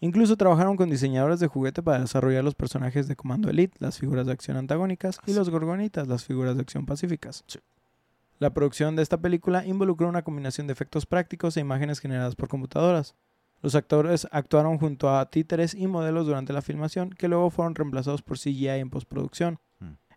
[0.00, 4.26] Incluso trabajaron con diseñadores de juguete para desarrollar los personajes de Comando Elite, las figuras
[4.26, 7.44] de acción antagónicas, y los Gorgonitas, las figuras de acción pacíficas.
[7.46, 7.60] Sí.
[8.40, 12.48] La producción de esta película involucró una combinación de efectos prácticos e imágenes generadas por
[12.48, 13.14] computadoras.
[13.62, 18.20] Los actores actuaron junto a títeres y modelos durante la filmación, que luego fueron reemplazados
[18.20, 19.60] por CGI en postproducción.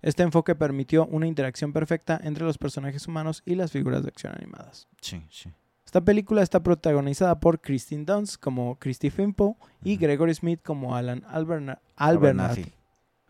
[0.01, 4.33] Este enfoque permitió una interacción perfecta entre los personajes humanos y las figuras de acción
[4.35, 4.87] animadas.
[5.01, 5.51] sí, sí.
[5.87, 9.95] Esta película está protagonizada por Christine Dunst como Christy Fimpo y.
[9.95, 11.79] Gregory Smith como Alan Alberna-.
[11.95, 12.73] Albernathy,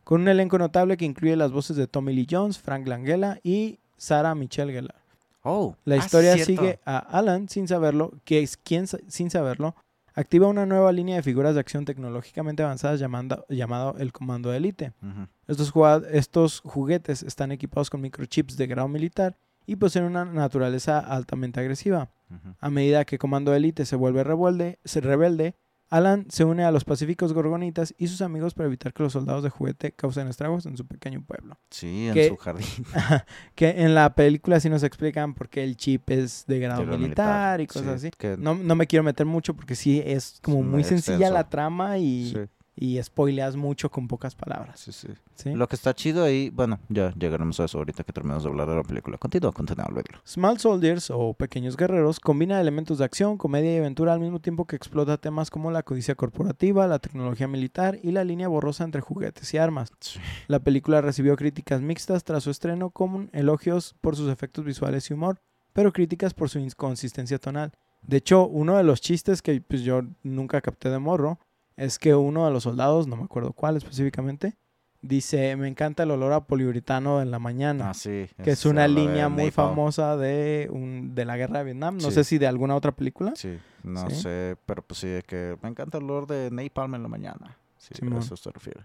[0.04, 3.78] con un elenco notable que incluye las voces de Tommy Lee Jones, Frank Langella y
[3.96, 4.96] Sarah Michelle Gellar.
[5.44, 9.76] Oh, La ah, historia sigue a Alan sin saberlo, que es quien sin saberlo
[10.18, 14.94] activa una nueva línea de figuras de acción tecnológicamente avanzadas llamando, llamado el Comando Elite.
[15.48, 22.10] Estos, juguetes están equipados con microchips de grado militar y poseen una naturaleza altamente agresiva.
[22.60, 25.56] A medida que Comando Elite se vuelve rebelde, se rebelde,
[25.90, 29.44] Alan se une a los pacíficos gorgonitas y sus amigos para evitar que los soldados
[29.44, 31.58] de juguete causen estragos en su pequeño pueblo.
[31.70, 32.66] Sí, en Que- su jardín.
[33.56, 37.62] que en la película sí nos explican por qué el chip es de grado militar,
[37.62, 38.42] y cosas sí, así.
[38.42, 42.32] No, no me quiero meter mucho porque sí es como muy sencilla la trama y,
[42.32, 42.40] sí,
[42.80, 44.80] y spoileas mucho con pocas palabras.
[44.80, 45.08] sí, sí.
[45.36, 45.54] ¿sí?
[45.54, 48.70] Lo que está chido ahí, bueno, ya llegaremos a eso ahorita que terminemos de hablar
[48.70, 49.18] de la película.
[49.18, 50.20] Continúa, continúa, Alberto.
[50.24, 54.66] Small Soldiers o Pequeños Guerreros combina elementos de acción, comedia y aventura al mismo tiempo
[54.66, 59.02] que explota temas como la codicia corporativa, la tecnología militar y la línea borrosa entre
[59.02, 59.92] juguetes y armas.
[60.00, 60.20] Sí.
[60.48, 65.14] La película recibió críticas mixtas tras su estreno con elogios por sus efectos visuales y
[65.14, 65.42] humor,
[65.74, 67.72] pero críticas por su inconsistencia tonal.
[68.02, 71.40] De hecho, uno de los chistes que pues, yo nunca capté de morro
[71.78, 74.58] es que uno de los soldados, no me acuerdo cuál específicamente,
[75.02, 78.26] dice, me encanta el olor a poliuretano en la mañana Ah, sí.
[78.44, 81.96] que es una línea muy famosa de, un, de la guerra de Vietnam.
[81.98, 82.16] No Sí.
[82.16, 83.32] sé si de alguna otra película.
[83.36, 84.16] Sí, no ¿Sí?
[84.16, 87.58] sé, pero pues sí, que me encanta el olor de napalm en la mañana.
[87.78, 88.82] Sí, a eso se refiere.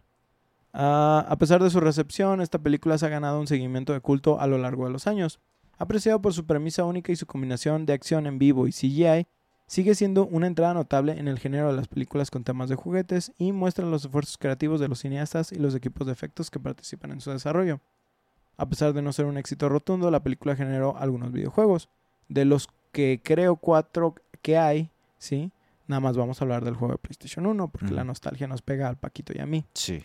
[0.75, 4.41] Ah, a pesar de su recepción, esta película se ha ganado un seguimiento de culto
[4.41, 5.41] a lo largo de los años.
[5.79, 9.27] Apreciado por su premisa única y su combinación de acción en vivo y CGI,
[9.73, 13.33] sigue siendo una entrada notable en el género de las películas con temas de juguetes
[13.39, 17.11] y muestra los esfuerzos creativos de los cineastas y los equipos de efectos que participan
[17.11, 17.81] en su desarrollo.
[18.59, 21.89] A pesar de no ser un éxito rotundo, la película generó algunos videojuegos.
[22.29, 25.53] De los que creo cuatro que hay, ¿sí?
[25.87, 28.91] Nada más vamos a hablar del juego de PlayStation 1 porque la nostalgia nos pega
[28.91, 29.65] al Paquito y a mí.
[29.73, 30.05] Sí.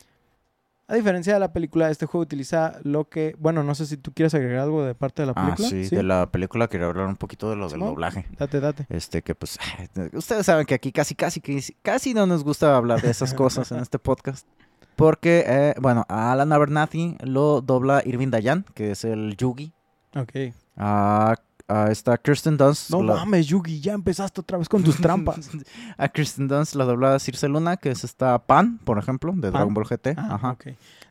[0.89, 3.35] A diferencia de la película, este juego utiliza lo que...
[3.39, 5.67] Bueno, no sé si tú quieres agregar algo de parte de la Ah, película.
[5.69, 8.25] sí, de la película quería hablar un poquito de lo del doblaje.
[8.37, 8.85] Date, date.
[8.89, 9.59] Este que pues
[10.13, 13.69] ustedes saben que aquí casi casi casi, casi no nos gusta hablar de esas cosas
[13.73, 14.47] en este podcast.
[14.95, 19.73] Porque eh, bueno, a Alan Abernathy lo dobla Irving Dayan, que es el Yugi.
[20.15, 20.53] Ok.
[20.77, 21.35] A,
[21.67, 22.89] a esta Kirsten Dunst.
[22.91, 25.49] No la- mames, Yugi, ya empezaste otra vez con tus trampas.
[25.97, 29.51] a Kirsten Dunst la dobla Circe Luna, que es esta Pan, por ejemplo, de Pan.
[29.51, 30.13] Dragon Ball GT.
[30.17, 30.57] Ah, Ajá.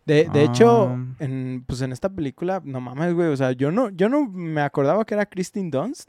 [0.07, 0.99] De, de hecho, Ah.
[1.19, 4.61] en, pues en esta película, no mames, güey, o sea, yo no, yo no me
[4.63, 6.09] acordaba que era Kristen Dunst,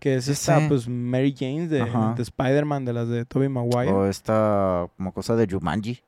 [0.00, 0.66] que es esta, sí.
[0.68, 1.84] pues, Mary Jane de,
[2.16, 3.92] de Spider-Man, de las de Tobey Maguire.
[3.92, 6.02] O esta como cosa de Jumanji.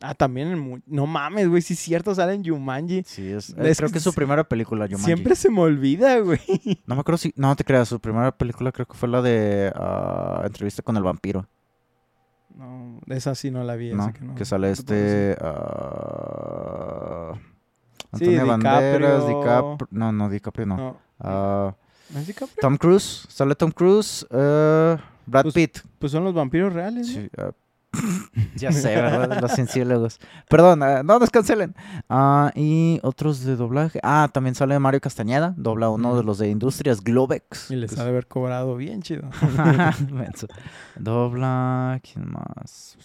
[0.00, 3.02] Ah, también, en no mames, güey, sí es cierto, sale en Jumanji.
[3.04, 5.04] Sí, es, Es creo que es su sí- primera película, Jumanji.
[5.04, 6.40] Siempre se me olvida, güey.
[6.86, 7.32] No me acuerdo si...
[7.36, 11.02] No te creas, su primera película creo que fue la de ah, Entrevista con el
[11.02, 11.46] vampiro.
[12.56, 13.92] No, esa sí no la vi.
[13.92, 14.04] ¿no?
[14.04, 14.34] esa que, no.
[14.36, 15.36] Que sale este...
[15.40, 17.32] ah,
[18.16, 19.88] Sí, Antonio Banderas, DiCaprio.
[19.90, 20.76] No, no, DiCaprio no.
[20.76, 21.76] No.
[22.10, 22.56] ¿No es DiCaprio?
[22.60, 25.78] Tom Cruise, sale Tom Cruise, eh, Brad Pues, Pitt.
[25.98, 27.12] Pues son los vampiros reales, ¿no?
[27.22, 27.28] Sí,
[28.54, 29.40] ya sé, ¿verdad?
[29.40, 30.18] Los cienciólogos.
[30.48, 31.74] Perdón, ah, no nos cancelen.
[32.08, 33.98] Ah, y otros de doblaje.
[34.02, 36.26] Ah, también sale Mario Castañeda, dobla uno de Ujú.
[36.26, 37.70] los de Industrias Globex.
[37.70, 39.28] Y les ha de haber cobrado bien chido.
[40.96, 42.00] Dobla.
[42.02, 42.96] ¿Quién más?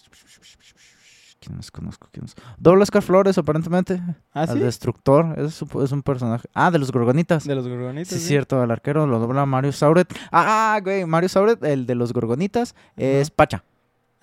[1.39, 2.07] ¿Quién más conozco?
[2.11, 2.35] ¿Quién más?
[2.57, 4.01] Dobla Oscar Flores, aparentemente.
[4.33, 4.53] ¿Ah, sí?
[4.53, 5.37] Al destructor.
[5.37, 6.47] Es, un- es un personaje.
[6.53, 7.43] Ah, de los Gorgonitas.
[7.45, 8.07] De los gorgonitas.
[8.09, 10.07] Sí, es cierto, al arquero lo dobla Mario Sauret.
[10.31, 13.63] Ah, ah, güey, Mario Sauret, el de los Gorgonitas, es Pacha.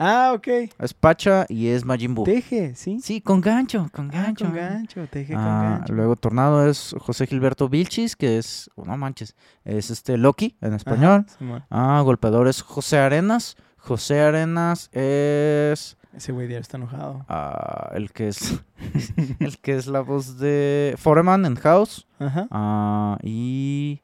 [0.03, 0.49] Ah, ok.
[0.79, 2.25] Es Pacha y es Majin Buu.
[2.25, 3.01] Teje, ¿sí?
[3.03, 4.47] Sí, con gancho, con Ah, gancho.
[4.47, 5.93] con gancho, teje con Ah, gancho.
[5.93, 10.73] luego Tornado es José Gilberto Vilchis, que es, oh, no manches, es este Loki en
[10.73, 11.27] español.
[11.29, 11.67] Ajá.
[11.69, 13.57] Ah, golpeador es José Arenas.
[13.77, 17.27] José Arenas es Ese güey ya está enojado.
[17.29, 18.59] ah, el que es
[19.39, 22.07] el que es la voz de Foreman en House.
[22.19, 22.49] Ajá.
[22.51, 24.01] Ah, y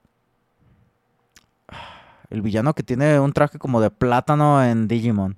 [2.29, 5.37] el villano que tiene un traje como de plátano en Digimon,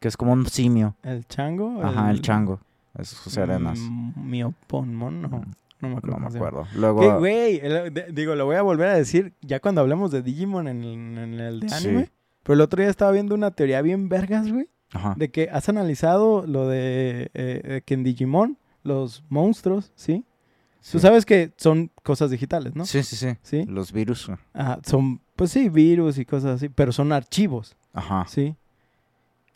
[0.00, 0.96] que es como un simio.
[1.02, 1.82] ¿El chango?
[1.82, 2.60] Ajá, el chango.
[2.98, 3.78] Es José Arenas.
[3.80, 5.28] Mm, Mioponmon, no.
[5.80, 6.18] No me acuerdo.
[6.18, 6.66] No me acuerdo.
[6.76, 7.58] Luego ¿Qué, güey?
[7.60, 11.18] De- digo, lo voy a volver a decir ya cuando hablemos de Digimon en el,
[11.18, 11.88] en el de Sí.
[11.88, 12.10] anime.
[12.42, 14.68] Pero el otro día estaba viendo una teoría bien vergas, güey.
[14.92, 15.14] Ajá.
[15.16, 20.24] De que has analizado lo de eh, eh, que en Digimon los monstruos, ¿sí?
[20.92, 22.84] Tú sabes que son cosas digitales, ¿no?
[22.84, 23.28] Sí, sí, sí.
[23.42, 23.64] ¿Sí?
[23.64, 24.30] Los virus.
[24.52, 28.26] Ajá, son, pues sí, virus y cosas así, pero son archivos, Ajá.
[28.28, 28.54] ¿sí?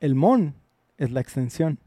[0.00, 0.54] El mon
[0.96, 1.78] es la extensión.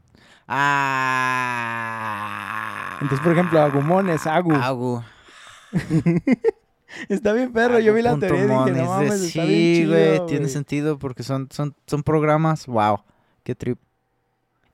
[1.62, 2.98] Ah.
[3.00, 4.54] Entonces, por ejemplo, Agumon es Agu.
[4.54, 5.02] Agu.
[7.08, 9.30] Está bien perro, yo vi la teoría y dije, no está bien Sí,
[9.76, 10.50] chido, güey, tiene güey".
[10.52, 12.66] sentido porque son, son, son programas.
[12.66, 13.00] Wow,
[13.44, 13.78] qué trip.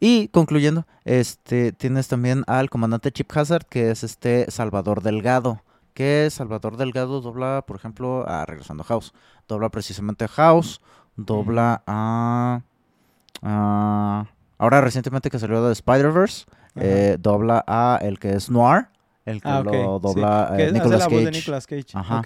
[0.01, 5.62] Y concluyendo, este tienes también al comandante Chip Hazard, que es este Salvador Delgado.
[5.94, 9.12] Que Salvador Delgado dobla, por ejemplo, a Regresando a House.
[9.46, 10.81] Dobla precisamente a House.
[11.16, 12.62] Dobla a.
[13.42, 14.27] a-
[14.59, 16.46] ahora recientemente que salió de Spider-Verse.
[16.77, 18.88] Eh, dobla a el que es Noir.
[19.24, 19.77] El que Ah, lo sí.
[20.03, 21.14] dobla eh, hace Nicolas la Cage.
[21.16, 21.87] voz de Nicolas Cage.
[21.94, 22.22] Ajá.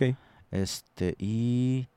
[0.51, 1.88] Este, y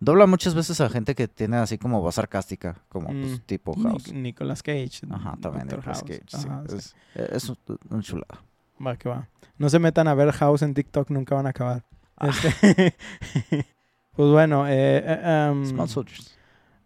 [0.00, 3.72] dobla muchas veces a gente que tiene así como voz sarcástica, como pues, Mm, tipo
[3.76, 4.12] Ni- House.
[4.12, 5.00] Nicolas Cage.
[5.10, 6.10] Ajá, también Doctor Nicolas House.
[6.10, 6.22] Cage.
[6.28, 6.46] sí.
[6.48, 6.76] Ajá, sí.
[6.76, 7.58] Es, es un,
[7.90, 8.38] un chulado.
[8.84, 9.28] Va que va.
[9.56, 11.84] No se metan a ver House en TikTok, nunca van a acabar.
[12.16, 12.28] Ah.
[12.28, 12.94] Este,
[14.12, 16.33] pues bueno, eh, eh, um, Small Soldiers.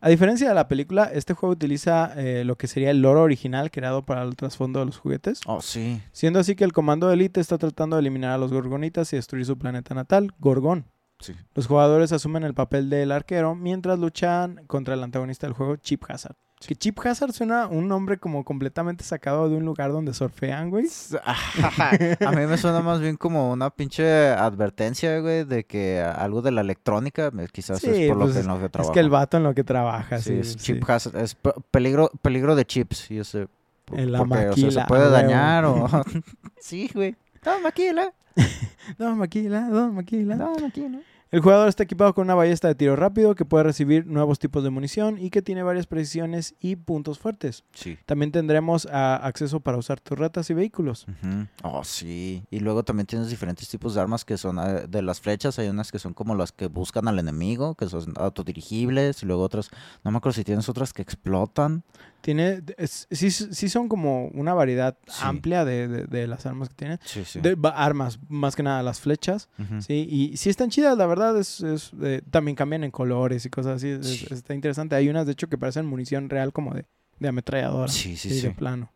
[0.01, 3.71] A diferencia de la película, este juego utiliza eh, lo que sería el lore original
[3.71, 5.41] creado para el trasfondo de los juguetes.
[5.47, 6.01] Oh, sí.
[6.13, 9.17] Siendo así que el comando de Elite está tratando de eliminar a los gorgonitas y
[9.17, 10.87] destruir su planeta natal, Gorgón.
[11.21, 11.35] Sí.
[11.55, 16.05] Los jugadores asumen el papel del arquero mientras luchan contra el antagonista del juego, Chip
[16.09, 16.37] Hazard.
[16.67, 20.87] Que Chip Hazard suena un nombre como completamente sacado de un lugar donde surfean, güey.
[21.25, 26.51] a mí me suena más bien como una pinche advertencia, güey, de que algo de
[26.51, 28.73] la electrónica, eh, quizás Sí, es por lo pues que, es- en lo que Es
[28.73, 28.93] trabaja.
[28.93, 30.39] que el vato en lo que trabaja, Sí, sí.
[30.41, 30.59] es sí.
[30.59, 33.49] chip hazard, es pe- peligro, peligro de chips, y ese...
[33.93, 35.89] En la porque, o sea, maquila, se puede dañar o...
[36.61, 37.17] sí, güey.
[37.47, 38.13] No, maquila.
[38.99, 40.35] No, maquila, no, maquila.
[40.37, 40.99] No, maquila.
[41.31, 44.65] El jugador está equipado con una ballesta de tiro rápido que puede recibir nuevos tipos
[44.65, 47.65] de munición y que tiene varias precisiones y puntos fuertes.
[47.75, 47.99] Sí.
[48.07, 51.05] También tendremos ah, acceso para usar turretas y vehículos.
[51.63, 52.45] Oh, sí.
[52.51, 55.59] Y luego también tienes diferentes tipos de armas que son eh, de las flechas.
[55.59, 59.23] Hay unas que son como las que buscan al enemigo, que son autodirigibles.
[59.23, 59.69] Y luego otras,
[60.05, 61.85] no me acuerdo si tienes otras que explotan.
[62.21, 65.21] Tiene, es- sí, sí son como una variedad Sí.
[65.23, 66.99] amplia de, de- de las armas que tienen.
[67.05, 67.41] Sí, sí.
[67.41, 69.49] De armas, más que nada las flechas.
[69.81, 71.39] Sí, y sí están chidas, la verdad.
[71.39, 73.89] Es, es, eh, también cambian en colores y cosas así.
[73.89, 74.95] es- está interesante.
[74.97, 76.87] Hay unas, de hecho, que parecen munición real como de,
[77.21, 77.91] de ametralladora.
[77.93, 78.41] Sí, Sí, sí.
[78.47, 78.91] de plano.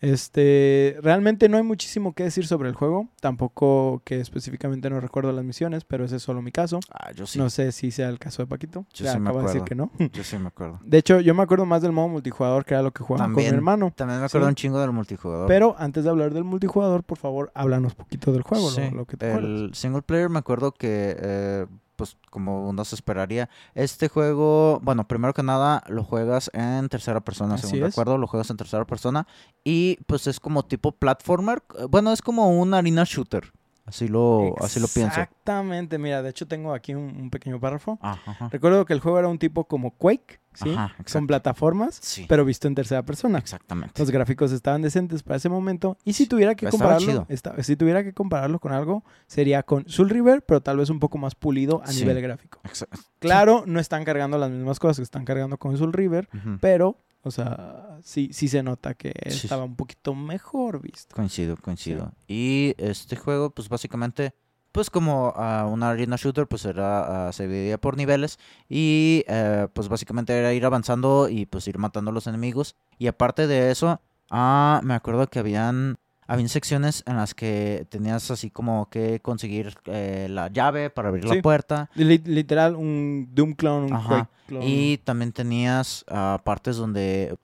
[0.00, 3.08] Este, realmente no hay muchísimo que decir sobre el juego.
[3.20, 6.80] Tampoco que específicamente no recuerdo las misiones, pero ese es solo mi caso.
[6.92, 7.38] Ah, yo sí.
[7.38, 8.84] No sé si sea el caso de Paquito.
[8.92, 9.90] Yo ya sí me acabo de decir acuerdo.
[9.96, 10.08] que no.
[10.12, 10.80] Yo sí me acuerdo.
[10.84, 13.34] De hecho, yo me acuerdo más del modo multijugador, que era lo que jugaba con
[13.36, 13.92] mi hermano.
[13.96, 14.50] También me acuerdo Sí.
[14.50, 15.48] un chingo del multijugador.
[15.48, 19.04] Pero antes de hablar del multijugador, por favor, háblanos poquito del juego, Sí, lo, lo
[19.06, 19.50] que te acuerdas.
[19.50, 25.08] el single player me acuerdo que, eh, pues como uno se esperaría, este juego, bueno,
[25.08, 27.90] primero que nada lo juegas en tercera persona, Así según es.
[27.90, 29.26] recuerdo, lo juegas en tercera persona.
[29.64, 33.52] Y pues es como tipo platformer, bueno, es como un arena shooter,
[33.86, 35.20] así lo, así lo pienso.
[35.20, 37.98] Exactamente, mira, de hecho tengo aquí un, un pequeño párrafo.
[38.02, 38.48] Ajá, ajá.
[38.50, 40.70] Recuerdo que el juego era un tipo como Quake, ¿sí?
[40.70, 41.26] Ajá, Con exacto.
[41.26, 43.38] plataformas, Sí, pero visto en tercera persona.
[43.38, 44.00] exactamente.
[44.00, 45.96] Los gráficos estaban decentes para ese momento.
[46.04, 50.10] Y si tuviera que compararlo, esta- si tuviera que compararlo con algo, sería con Soul
[50.10, 52.00] River, pero tal vez un poco más pulido a Sí.
[52.00, 52.60] nivel gráfico.
[52.64, 56.28] Exa- Claro, no están cargando las mismas cosas que están cargando con Soul River,
[56.60, 59.46] pero, o sea, sí, sí se nota que Sí.
[59.46, 61.14] estaba un poquito mejor visto.
[61.14, 62.12] Coincido, coincido.
[62.28, 64.34] Y este juego, pues básicamente,
[64.72, 69.68] pues como ah, una arena shooter, pues era, ah, se dividía por niveles y eh,
[69.72, 72.76] pues básicamente era ir avanzando y pues ir matando a los enemigos.
[72.98, 78.30] Y aparte de eso, ah, me acuerdo que habían, habían secciones en las que tenías
[78.30, 81.36] así como que conseguir eh, la llave para abrir Sí.
[81.36, 81.90] la puerta.
[81.94, 84.28] Li- literal, un Doom clone, un Ajá.
[84.46, 84.66] Clone.
[84.66, 87.36] Y también tenías ah, partes donde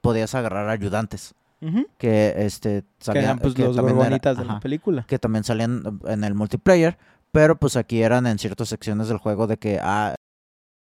[0.00, 1.34] podías agarrar ayudantes.
[1.98, 5.04] Que este Que salían- eran pues que los también era- gorgonitas de ajá la película.
[5.06, 6.96] que también salían en el multiplayer,
[7.32, 10.14] pero pues aquí eran en ciertas secciones del juego de que, ah,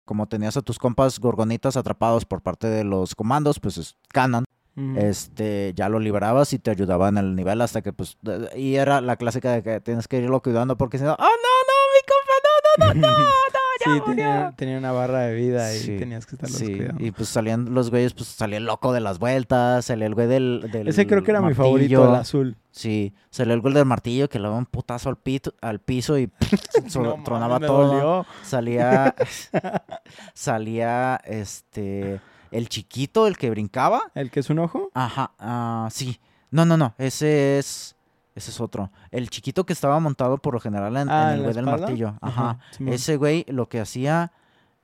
[0.05, 4.43] como tenías a tus compas gorgonitas atrapados por parte de los comandos, pues es canon.
[4.97, 8.17] Este, ya lo liberabas y te ayudaba en el nivel hasta que, pues,
[8.55, 11.25] y era la clásica de que tienes que irlo cuidando porque si no, ¡oh, no,
[11.25, 13.25] no, mi compa, no, no, no, no, no,
[13.79, 14.05] ya sí, murió".
[14.05, 17.03] tenía, tenía una barra de vida y Sí, tenías que estarlos Sí, cuidando.
[17.03, 20.27] y pues salían los güeyes, pues salía el loco de las vueltas, salía el güey
[20.27, 22.57] del, del Ese creo que era mi favorito, el azul.
[22.71, 26.17] Sí, salió el güey del martillo que le daba un putazo al, pito, al piso
[26.17, 26.29] y
[26.95, 28.25] No tronaba todo.
[28.43, 29.13] Salía,
[30.33, 32.19] salía, este,
[32.51, 34.01] el chiquito, el que brincaba.
[34.15, 34.89] ¿El que es un ojo?
[34.93, 36.19] Ajá, ah, sí.
[36.51, 37.95] No, no, no, ese es,
[38.35, 38.91] ese es otro.
[39.12, 41.53] El chiquito que estaba montado por lo general en, Ah, en el ¿en la güey
[41.53, 42.15] del martillo.
[42.21, 42.59] Ajá.
[42.88, 44.31] Ese güey lo que hacía,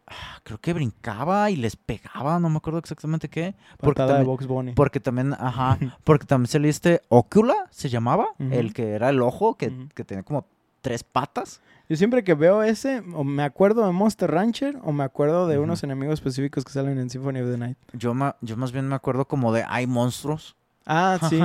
[0.08, 3.56] ah, creo que brincaba y les pegaba, no me acuerdo exactamente qué.
[3.80, 4.73] Porque Patada de también, Box Bunny.
[4.73, 9.88] porque también, ajá, porque también saliste Ocula, se llamaba, el que era el ojo, que,
[9.95, 10.45] que tenía como
[10.82, 11.62] tres patas.
[11.88, 15.60] Yo siempre que veo ese, o me acuerdo de Monster Rancher o me acuerdo de
[15.60, 17.78] unos enemigos específicos que salen en Symphony of the Night.
[17.93, 20.56] Yo, ma- yo más bien me acuerdo como de hay monstruos.
[20.86, 21.39] Ah, sí.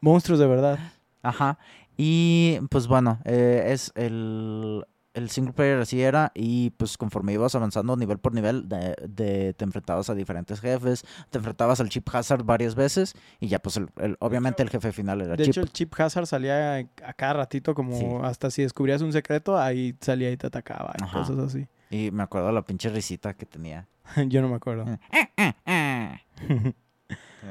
[0.00, 0.78] Monstruos de verdad.
[1.22, 1.58] Ajá.
[1.96, 4.84] Y pues bueno, eh, es el,
[5.18, 6.32] el single player así era.
[6.34, 11.04] Y pues conforme ibas avanzando nivel por nivel, de, de- te enfrentabas a diferentes jefes,
[11.30, 13.14] te enfrentabas al Chip Hazard varias veces.
[13.40, 15.52] Y ya pues el, el- obviamente el jefe final era De Chip.
[15.52, 18.06] hecho, el Chip Hazard salía a cada ratito como Sí.
[18.22, 21.18] hasta si descubrías un secreto, ahí salía y te atacaba y Ajá.
[21.18, 21.66] cosas así.
[21.90, 23.88] Y me acuerdo la pinche risita que tenía.
[24.28, 24.84] Yo no me acuerdo.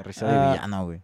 [0.03, 1.01] Risa de Ah, villano, güey.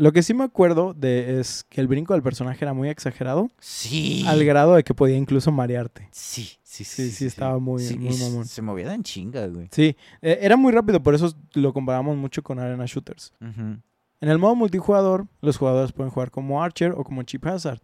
[0.00, 3.50] Lo que sí me acuerdo de es que el brinco del personaje era muy exagerado,
[3.58, 4.24] Sí.
[4.28, 6.08] al grado de que podía incluso marearte.
[6.12, 7.06] Sí, sí, sí.
[7.06, 8.46] Sí, sí, estaba muy- Sí, muy y s- mamón.
[8.46, 9.68] Se movía en chinga, güey.
[9.72, 13.32] Sí, eh, era muy rápido, por eso lo comparamos mucho con Arena Shooters.
[14.20, 17.80] En el modo multijugador, los jugadores pueden jugar como Archer o como Chip Hazard.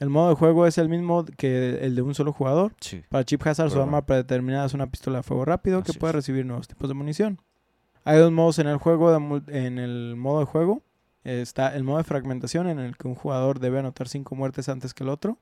[0.00, 2.74] El modo de juego es el mismo que el de un solo jugador.
[2.80, 3.02] Sí.
[3.08, 6.44] Para Chip Hazard, su arma predeterminada es una pistola de fuego rápido que puede recibir
[6.44, 7.40] nuevos tipos de munición.
[8.04, 9.12] Hay dos modos en el juego.
[9.12, 10.82] de en el modo de juego
[11.24, 14.92] está el modo de fragmentación, en el que un jugador debe anotar cinco muertes antes
[14.94, 15.38] que el otro.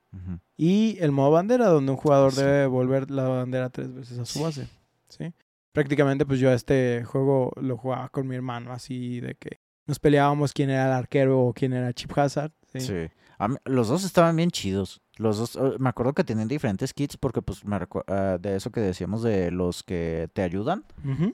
[0.56, 2.42] Y el modo bandera, donde un jugador Sí.
[2.42, 4.66] debe volver la bandera tres veces a su base.
[5.08, 5.32] ¿sí?
[5.72, 10.52] Prácticamente, pues yo este juego lo jugaba con mi hermano, así de que nos peleábamos
[10.52, 12.52] quién era el arquero o quién era Chip Hazard.
[12.72, 12.80] ¿sí?
[12.80, 13.08] Sí.
[13.48, 15.00] Mí- los dos estaban bien chidos.
[15.16, 17.76] Los dos, eh, me acuerdo que tenían diferentes kits porque pues me
[18.06, 20.84] ah, de eso que decíamos de los que te ayudan.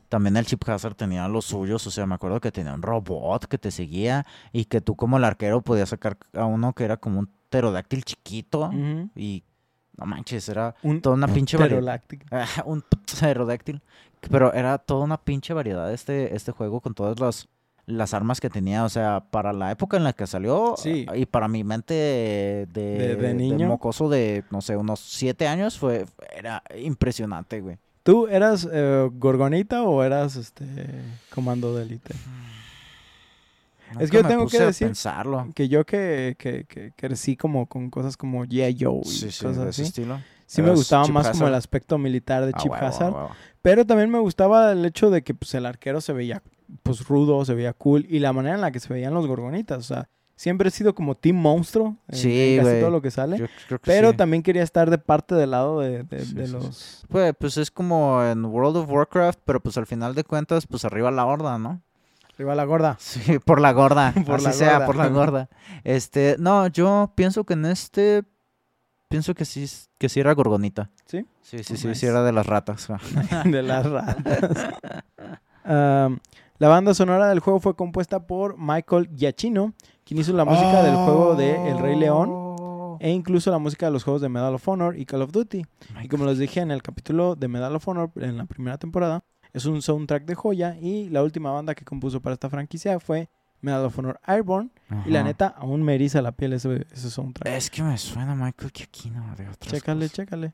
[0.08, 3.46] También el Chip Hazard tenía los suyos, o sea, me acuerdo que tenía un robot
[3.46, 6.96] que te seguía y que tú como el arquero podías sacar a uno que era
[6.96, 8.70] como un pterodáctil chiquito
[9.14, 9.44] y
[9.96, 12.00] no manches, era Un toda una pinche variedad.
[12.02, 12.24] pterodáctil.
[12.66, 13.82] Un pterodáctil.
[14.30, 17.48] Pero era toda una pinche variedad este, este juego con todas las,
[17.86, 18.84] las armas que tenía.
[18.84, 21.06] O sea, para la época en la que salió Sí.
[21.14, 23.68] y para mi mente de, De- de niño.
[23.68, 26.04] mocoso de, no sé, unos siete años, fue
[26.36, 27.78] era impresionante, güey.
[28.02, 30.64] ¿Tú eras eh, Gorgonita o eras este
[31.34, 32.14] Comando de Élite?
[34.00, 35.48] Es que yo tengo que decir pensarlo.
[35.54, 38.76] Que yo que, que, que crecí como con cosas como G.I.
[38.80, 39.88] Joe y Sí, sí, cosas de ese así.
[39.88, 40.20] estilo.
[40.46, 43.14] Sí me gustaba Chip más como el aspecto militar de Ah, Chip Hazard.
[43.62, 46.42] Pero también me gustaba el hecho de que pues, el arquero se veía
[46.82, 48.06] pues rudo, se veía cool.
[48.08, 49.78] Y la manera en la que se veían los gorgonitas.
[49.78, 53.10] O sea, siempre he sido como Team Monstruo en, Sí, en casi todo lo que
[53.10, 53.38] sale.
[53.38, 54.16] Yo creo que pero sí.
[54.16, 56.52] también quería estar de parte del lado de, de- Sí, de sí, sí.
[56.52, 57.04] los...
[57.08, 60.84] Pues, pues es como en World of Warcraft, pero pues al final de cuentas, pues
[60.84, 61.80] arriba la horda, ¿no?
[62.34, 62.96] Arriba la gorda.
[63.00, 64.12] Sí, por la gorda.
[64.26, 64.86] Por así la sea, gorda.
[64.86, 65.48] por la gorda.
[65.84, 68.24] Este, no, yo pienso que en este
[69.08, 69.64] pienso que sí
[69.98, 70.90] que sí era gorgonita.
[71.06, 71.24] ¿Sí?
[71.40, 72.00] Sí, sí, sí, Nice.
[72.00, 72.88] sí era de las ratas.
[73.44, 74.74] de las ratas.
[75.64, 76.18] Am,
[76.58, 80.94] la banda sonora del juego fue compuesta por Michael Giacchino, quien hizo la música del
[80.96, 82.98] juego de El Rey León Oh.
[83.00, 85.66] e incluso la música de los juegos de Medal of Honor y Call of Duty.
[86.02, 89.22] Y como les dije en el capítulo de Medal of Honor en la primera temporada,
[89.52, 93.28] es un soundtrack de joya y la última banda que compuso para esta franquicia fue
[93.60, 94.70] Medal of Honor Airborne
[95.04, 97.52] y la neta aún me eriza la piel ese, ese soundtrack.
[97.54, 100.12] Es que me suena Michael Giacchino de otras Chécale, cosas.
[100.12, 100.52] chécale.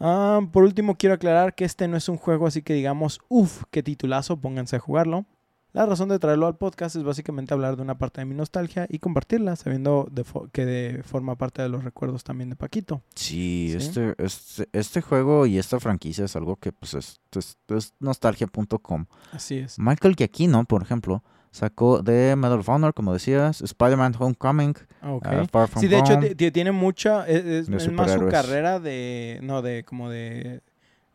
[0.00, 3.64] Ah, por último, quiero aclarar que este no es un juego así que digamos, uff,
[3.70, 5.26] qué titulazo, pónganse a jugarlo.
[5.74, 8.86] La razón de traerlo al podcast es básicamente hablar de una parte de mi nostalgia
[8.88, 13.02] y compartirla, sabiendo de que de- forma parte de los recuerdos también de Paquito.
[13.14, 13.76] Sí, Sí.
[13.76, 19.06] Este, este, este juego y esta franquicia es algo que pues es, es, es nostalgia.com.
[19.32, 19.78] Así es.
[19.78, 25.26] Michael Giacchino, por ejemplo, sacó de Medal of Honor, como decías, Spider-Man Homecoming, Ah, ok.
[25.26, 26.34] uh, Far From Sí, de hecho, Home.
[26.34, 27.26] ti- tiene mucha.
[27.26, 29.40] Es, es- De es más su carrera de.
[29.42, 30.60] No, de como de.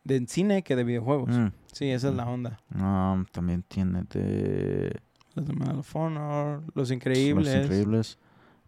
[0.04, 1.30] De cine que de videojuegos.
[1.30, 2.16] Mm, Sí, esa es Mm.
[2.16, 2.60] la onda.
[2.74, 5.00] um, también tiene de
[5.34, 7.54] Los de Medal of Honor, Los Los Increíbles.
[7.64, 8.18] Increíbles,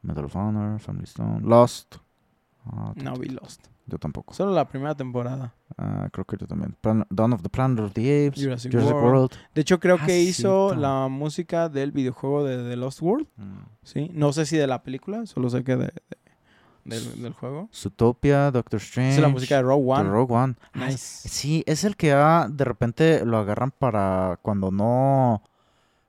[0.02, 1.96] Medal of Honor, Family Stone, Lost.
[2.64, 3.66] Ah, No vi Lost.
[3.88, 4.34] Yo tampoco.
[4.34, 5.54] Solo la primera temporada.
[5.78, 6.76] Ah, creo que yo también.
[6.80, 8.42] Plan- Dawn of the Planet of the Apes.
[8.42, 9.12] Jurassic Jurassic, World.
[9.14, 9.32] World.
[9.54, 13.28] De hecho, creo Ah, que hizo la música del videojuego de The Lost World.
[13.36, 13.58] Mm.
[13.84, 14.10] Sí.
[14.12, 15.92] No sé si de la película, solo sé que de, de-
[16.84, 17.68] del, del juego.
[17.72, 19.14] Zootopia, Doctor Strange.
[19.16, 20.10] Es la música de Rogue de One.
[20.10, 20.54] Rogue One.
[20.72, 21.28] Ah, Nice.
[21.28, 25.42] Sí, es el que ah, de repente lo agarran para cuando no.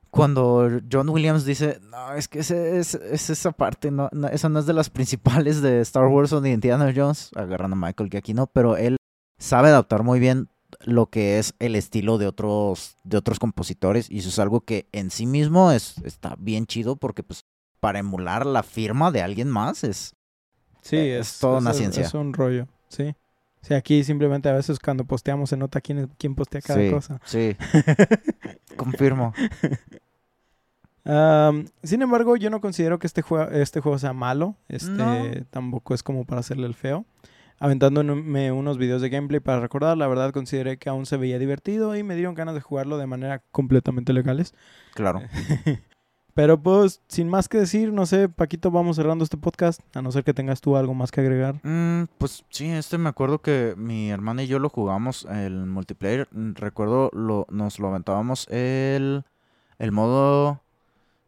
[0.09, 4.49] Cuando John Williams dice, no, es que ese, es, es esa parte, no, no, esa
[4.49, 8.09] no es de las principales de Star Wars o de Indiana Jones, agarran a Michael
[8.09, 8.97] Giacchino, pero él
[9.37, 10.49] sabe adaptar muy bien
[10.81, 14.87] lo que es el estilo de otros, de otros compositores y eso es algo que
[14.91, 17.41] en sí mismo es, está bien chido porque pues
[17.79, 20.13] para emular la firma de alguien más es...
[20.81, 22.03] Sí, Eh, es, es toda una es- ciencia.
[22.03, 23.13] Es un rollo, sí.
[23.67, 26.89] Sí, aquí simplemente a veces cuando posteamos se nota quién, es- quién postea cada sí,
[26.89, 27.19] cosa.
[27.25, 27.55] sí,
[28.77, 29.33] confirmo.
[31.83, 34.55] Sin embargo, yo no considero que este, juego este juego sea malo.
[34.67, 35.25] Este No.
[35.49, 37.05] tampoco es como para hacerle el feo.
[37.59, 41.95] Aventándome unos videos de gameplay para recordar, la verdad consideré que aún se veía divertido
[41.95, 44.53] y me dieron ganas de jugarlo de manera completamente legales.
[44.93, 45.21] Claro.
[46.37, 50.11] Pero pues, sin más que decir, no sé, Paquito, vamos cerrando este podcast, a no
[50.11, 51.55] ser que tengas tú algo más que agregar.
[51.63, 56.27] Mm, pues sí, este me acuerdo que mi hermana y yo lo jugamos el multiplayer.
[56.29, 59.23] Mm, Recuerdo, lo, nos lo aventábamos el,
[59.79, 60.61] el modo...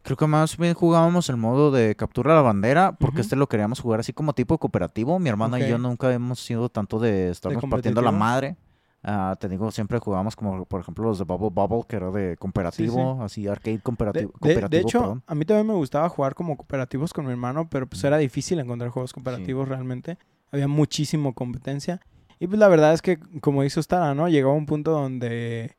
[0.03, 3.79] Creo que más bien jugábamos el modo de captura la bandera, porque este lo queríamos
[3.79, 5.17] jugar así como tipo cooperativo.
[5.17, 8.57] Mi hermana y yo nunca hemos sido tanto de estarnos partiendo la madre.
[9.01, 12.35] Ah, te digo, siempre jugábamos como, por ejemplo, los de Bubble Bubble, que era de
[12.37, 14.29] cooperativo, así arcade De, cooperativo.
[14.69, 15.23] de- hecho, perdón.
[15.25, 18.59] a mí también me gustaba jugar como cooperativos con mi hermano, pero pues era difícil
[18.59, 20.17] encontrar juegos cooperativos realmente.
[20.51, 22.01] Había muchísimo competencia.
[22.39, 24.27] Y pues la verdad es que, como hizo Stara, ¿no?
[24.27, 25.77] Llegaba un punto donde,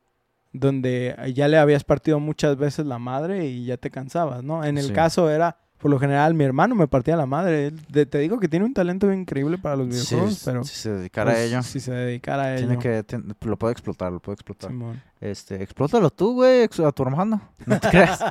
[0.53, 4.63] donde ya le habías partido muchas veces la madre y ya te cansabas, ¿no?
[4.63, 7.67] En el caso era, por lo general, mi hermano me partía la madre.
[7.67, 10.75] Él- de- te digo que tiene un talento increíble para los Sí, videojuegos, pero si
[10.75, 12.67] se dedicara a pues, ello, si se dedicara a ello.
[12.67, 13.03] tiene que,
[13.47, 14.69] lo puede explotar, lo puede explotar.
[14.69, 15.01] Simón.
[15.19, 17.41] Este, explótalo tú, güey, a tu hermano.
[17.65, 18.21] No te creas.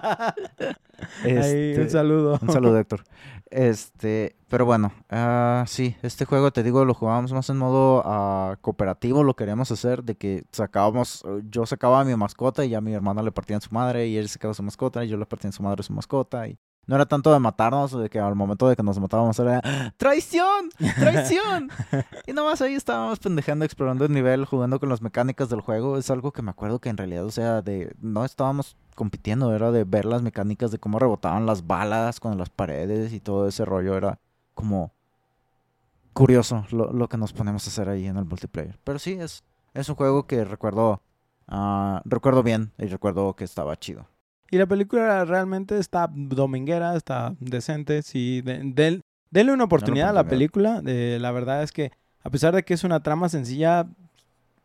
[1.24, 1.36] Ahí,
[1.72, 2.38] Este, un saludo.
[2.42, 3.05] un saludo, Héctor.
[3.51, 8.57] Este, pero bueno, ah, sí, este juego, te digo, lo jugábamos más en modo ah,
[8.61, 12.92] cooperativo, lo queríamos hacer, de que sacábamos, yo sacaba a mi mascota y ya mi
[12.92, 15.26] hermana le partía en su madre, y él sacaba a su mascota, y yo le
[15.26, 16.59] partía en su madre a su mascota, y
[16.91, 19.95] no era tanto de matarnos, de que al momento de que nos matábamos era ¡Ah!
[19.97, 20.70] ¡Traición!
[20.99, 21.70] ¡Traición!
[22.26, 25.99] y nomás ahí estábamos pendejando, explorando el nivel, jugando con las mecánicas del juego.
[25.99, 29.70] Es algo que me acuerdo que en realidad, o sea, de no estábamos compitiendo, era
[29.70, 33.64] de ver las mecánicas de cómo rebotaban las balas con las paredes y todo ese
[33.64, 33.97] rollo.
[33.97, 34.18] Era
[34.57, 34.91] como
[36.12, 38.80] curioso lo, lo que nos ponemos a hacer ahí en el multiplayer.
[38.82, 41.01] Pero sí, es, es un juego que recuerdo,
[41.47, 44.09] ah, recuerdo bien y recuerdo que estaba chido.
[44.51, 48.03] Y la película realmente está dominguera, está decente.
[48.03, 50.82] Sí, de- denle una oportunidad a la película.
[50.86, 51.92] eh, la verdad es que,
[52.22, 53.86] a pesar de que es una trama sencilla,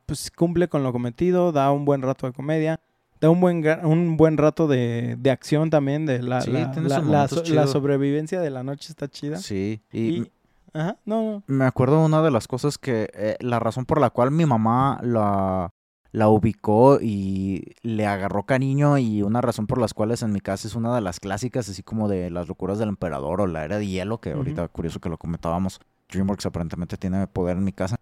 [0.05, 2.79] pues cumple con lo cometido, da un buen rato de comedia,
[3.21, 6.05] da un buen, un buen rato de, de acción también.
[6.05, 9.37] De la, Sí, la, la- la so- la sobrevivencia de la noche está chida.
[9.37, 10.31] Sí, y, Y,
[10.73, 11.43] ajá, no, no.
[11.47, 14.99] me acuerdo una de las cosas que, eh, la razón por la cual mi mamá
[15.03, 15.69] la,
[16.15, 20.65] la ubicó y le agarró cariño y una razón por las cuales en mi casa
[20.65, 23.79] es una de las clásicas, así como de las locuras del emperador o la era
[23.79, 27.97] de hielo, que ahorita curioso que lo comentábamos, DreamWorks aparentemente tiene poder en mi casa,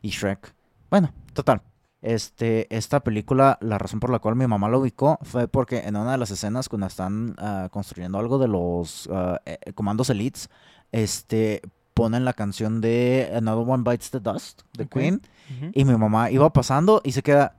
[0.00, 0.54] y Shrek.
[0.90, 1.60] Bueno, total.
[2.02, 5.96] Este, esta película, la razón por la cual mi mamá la ubicó fue porque en
[5.96, 9.10] una de las escenas cuando están ah, construyendo algo de los
[9.44, 10.50] eh, comandos elites,
[10.92, 11.62] este,
[11.96, 14.92] ponen la canción de Another One Bites the Dust de Ok.
[14.92, 15.22] Queen
[15.56, 15.70] Ujú.
[15.72, 17.56] y mi mamá iba pasando y se queda,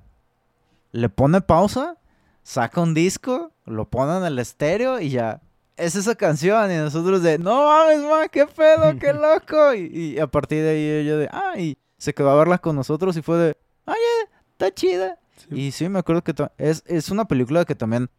[0.91, 1.97] le pone pausa,
[2.43, 5.41] saca un disco, lo pone en el estéreo y ya,
[5.75, 9.73] es esa canción y nosotros de, no mames, ma, qué pedo, qué loco.
[9.73, 12.75] Y, y a partir de ahí ella de, ah, y se quedó a verla con
[12.75, 15.17] nosotros y fue de, oye, está chida.
[15.37, 15.47] Sí.
[15.59, 18.09] Y sí, me acuerdo que es, es una película que también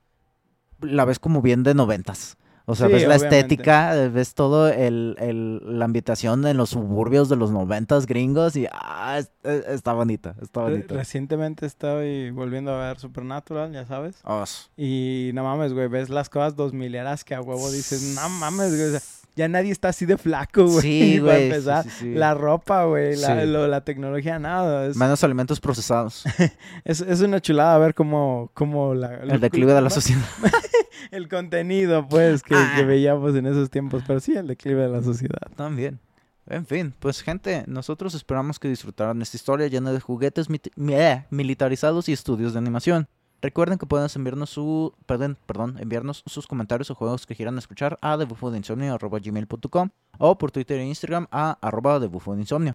[0.80, 2.36] la ves como bien de noventas.
[2.70, 7.30] O sea, Sí, ves la estética, ves todo el, el- la ambientación en los suburbios
[7.30, 9.30] de los noventas gringos y ah, es-
[9.68, 10.94] está bonita, está bonita.
[10.94, 14.16] Recientemente estoy volviendo a ver Supernatural, ya sabes.
[14.22, 14.44] Oh,
[14.76, 18.76] Y no mames, güey, ves las cosas dos mileras que a huevo dices, no mames,
[18.76, 19.00] güey, o sea,
[19.34, 20.82] ya nadie está así de flaco, güey.
[20.82, 21.36] Sí, güey.
[21.36, 21.84] sí, empezar.
[21.84, 22.14] sí, sí.
[22.14, 24.86] La ropa, güey, la, tecnología, nada.
[24.86, 26.24] Es, Menos alimentos procesados.
[26.84, 30.20] es, es una chulada ver cómo, cómo la, El declive de la sociedad.
[31.10, 32.72] El contenido, pues, que, Ah.
[32.76, 34.02] que veíamos en esos tiempos.
[34.06, 35.48] Pero sí, el declive de la sociedad.
[35.56, 35.98] También.
[36.46, 40.60] En fin, pues gente, nosotros esperamos que disfrutaran esta historia llena de juguetes mi-
[40.94, 43.06] eh, militarizados y estudios de animación.
[43.42, 47.98] Recuerden que pueden enviarnos su, perdón, perdón, enviarnos sus comentarios o juegos que quieran escuchar
[48.00, 52.74] a debufodeinsomnio.gmail.com o por Twitter e Instagram a arroba debufodeinsomnio.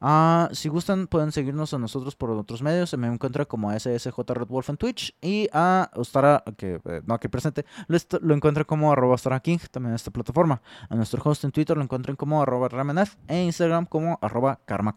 [0.00, 2.96] Ah, si gustan, pueden seguirnos a nosotros por otros medios.
[2.96, 5.16] Me encuentra como SSJ Red Wolf en Twitch.
[5.20, 9.92] Y a Ostara, que eh, no aquí presente, lo, lo encuentran como arroba King, también
[9.92, 10.62] en esta plataforma.
[10.88, 14.96] A nuestro host en Twitter lo encuentran como arroba Ramenef e Instagram como arroba Karma.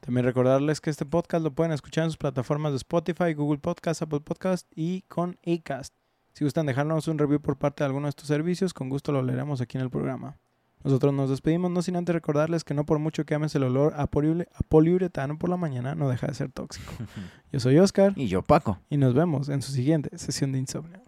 [0.00, 4.02] También recordarles que este podcast lo pueden escuchar en sus plataformas de Spotify, Google Podcast,
[4.02, 5.94] Apple Podcast y con Acast.
[6.32, 9.22] Si gustan dejarnos un review por parte de alguno de estos servicios, con gusto lo
[9.22, 10.36] leeremos aquí en el programa.
[10.84, 13.94] Nosotros nos despedimos, no sin antes recordarles que no por mucho que ames el olor
[13.96, 16.92] a, poliure- a poliuretano por la mañana, no deja de ser tóxico.
[17.52, 18.78] Yo soy Oscar Y yo, Paco.
[18.90, 21.00] y nos vemos en su siguiente sesión de insomnio.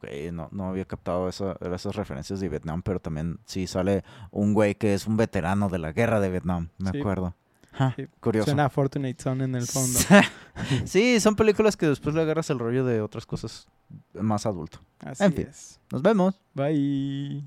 [0.00, 4.54] Güey, no, no había captado esa- esas referencias de Vietnam, pero también sí sale un
[4.54, 7.00] güey que es un veterano de la guerra de Vietnam, me Sí.
[7.00, 7.34] acuerdo.
[7.96, 8.06] Sí.
[8.20, 8.46] Curioso.
[8.46, 9.98] Suena a Fortunate Son en el fondo.
[10.84, 13.68] sí, son películas que después le agarras el rollo de otras cosas
[14.14, 14.78] más adulto.
[15.00, 15.46] Así En fin.
[15.48, 15.80] es.
[15.90, 16.40] Nos vemos.
[16.54, 17.44] Bye.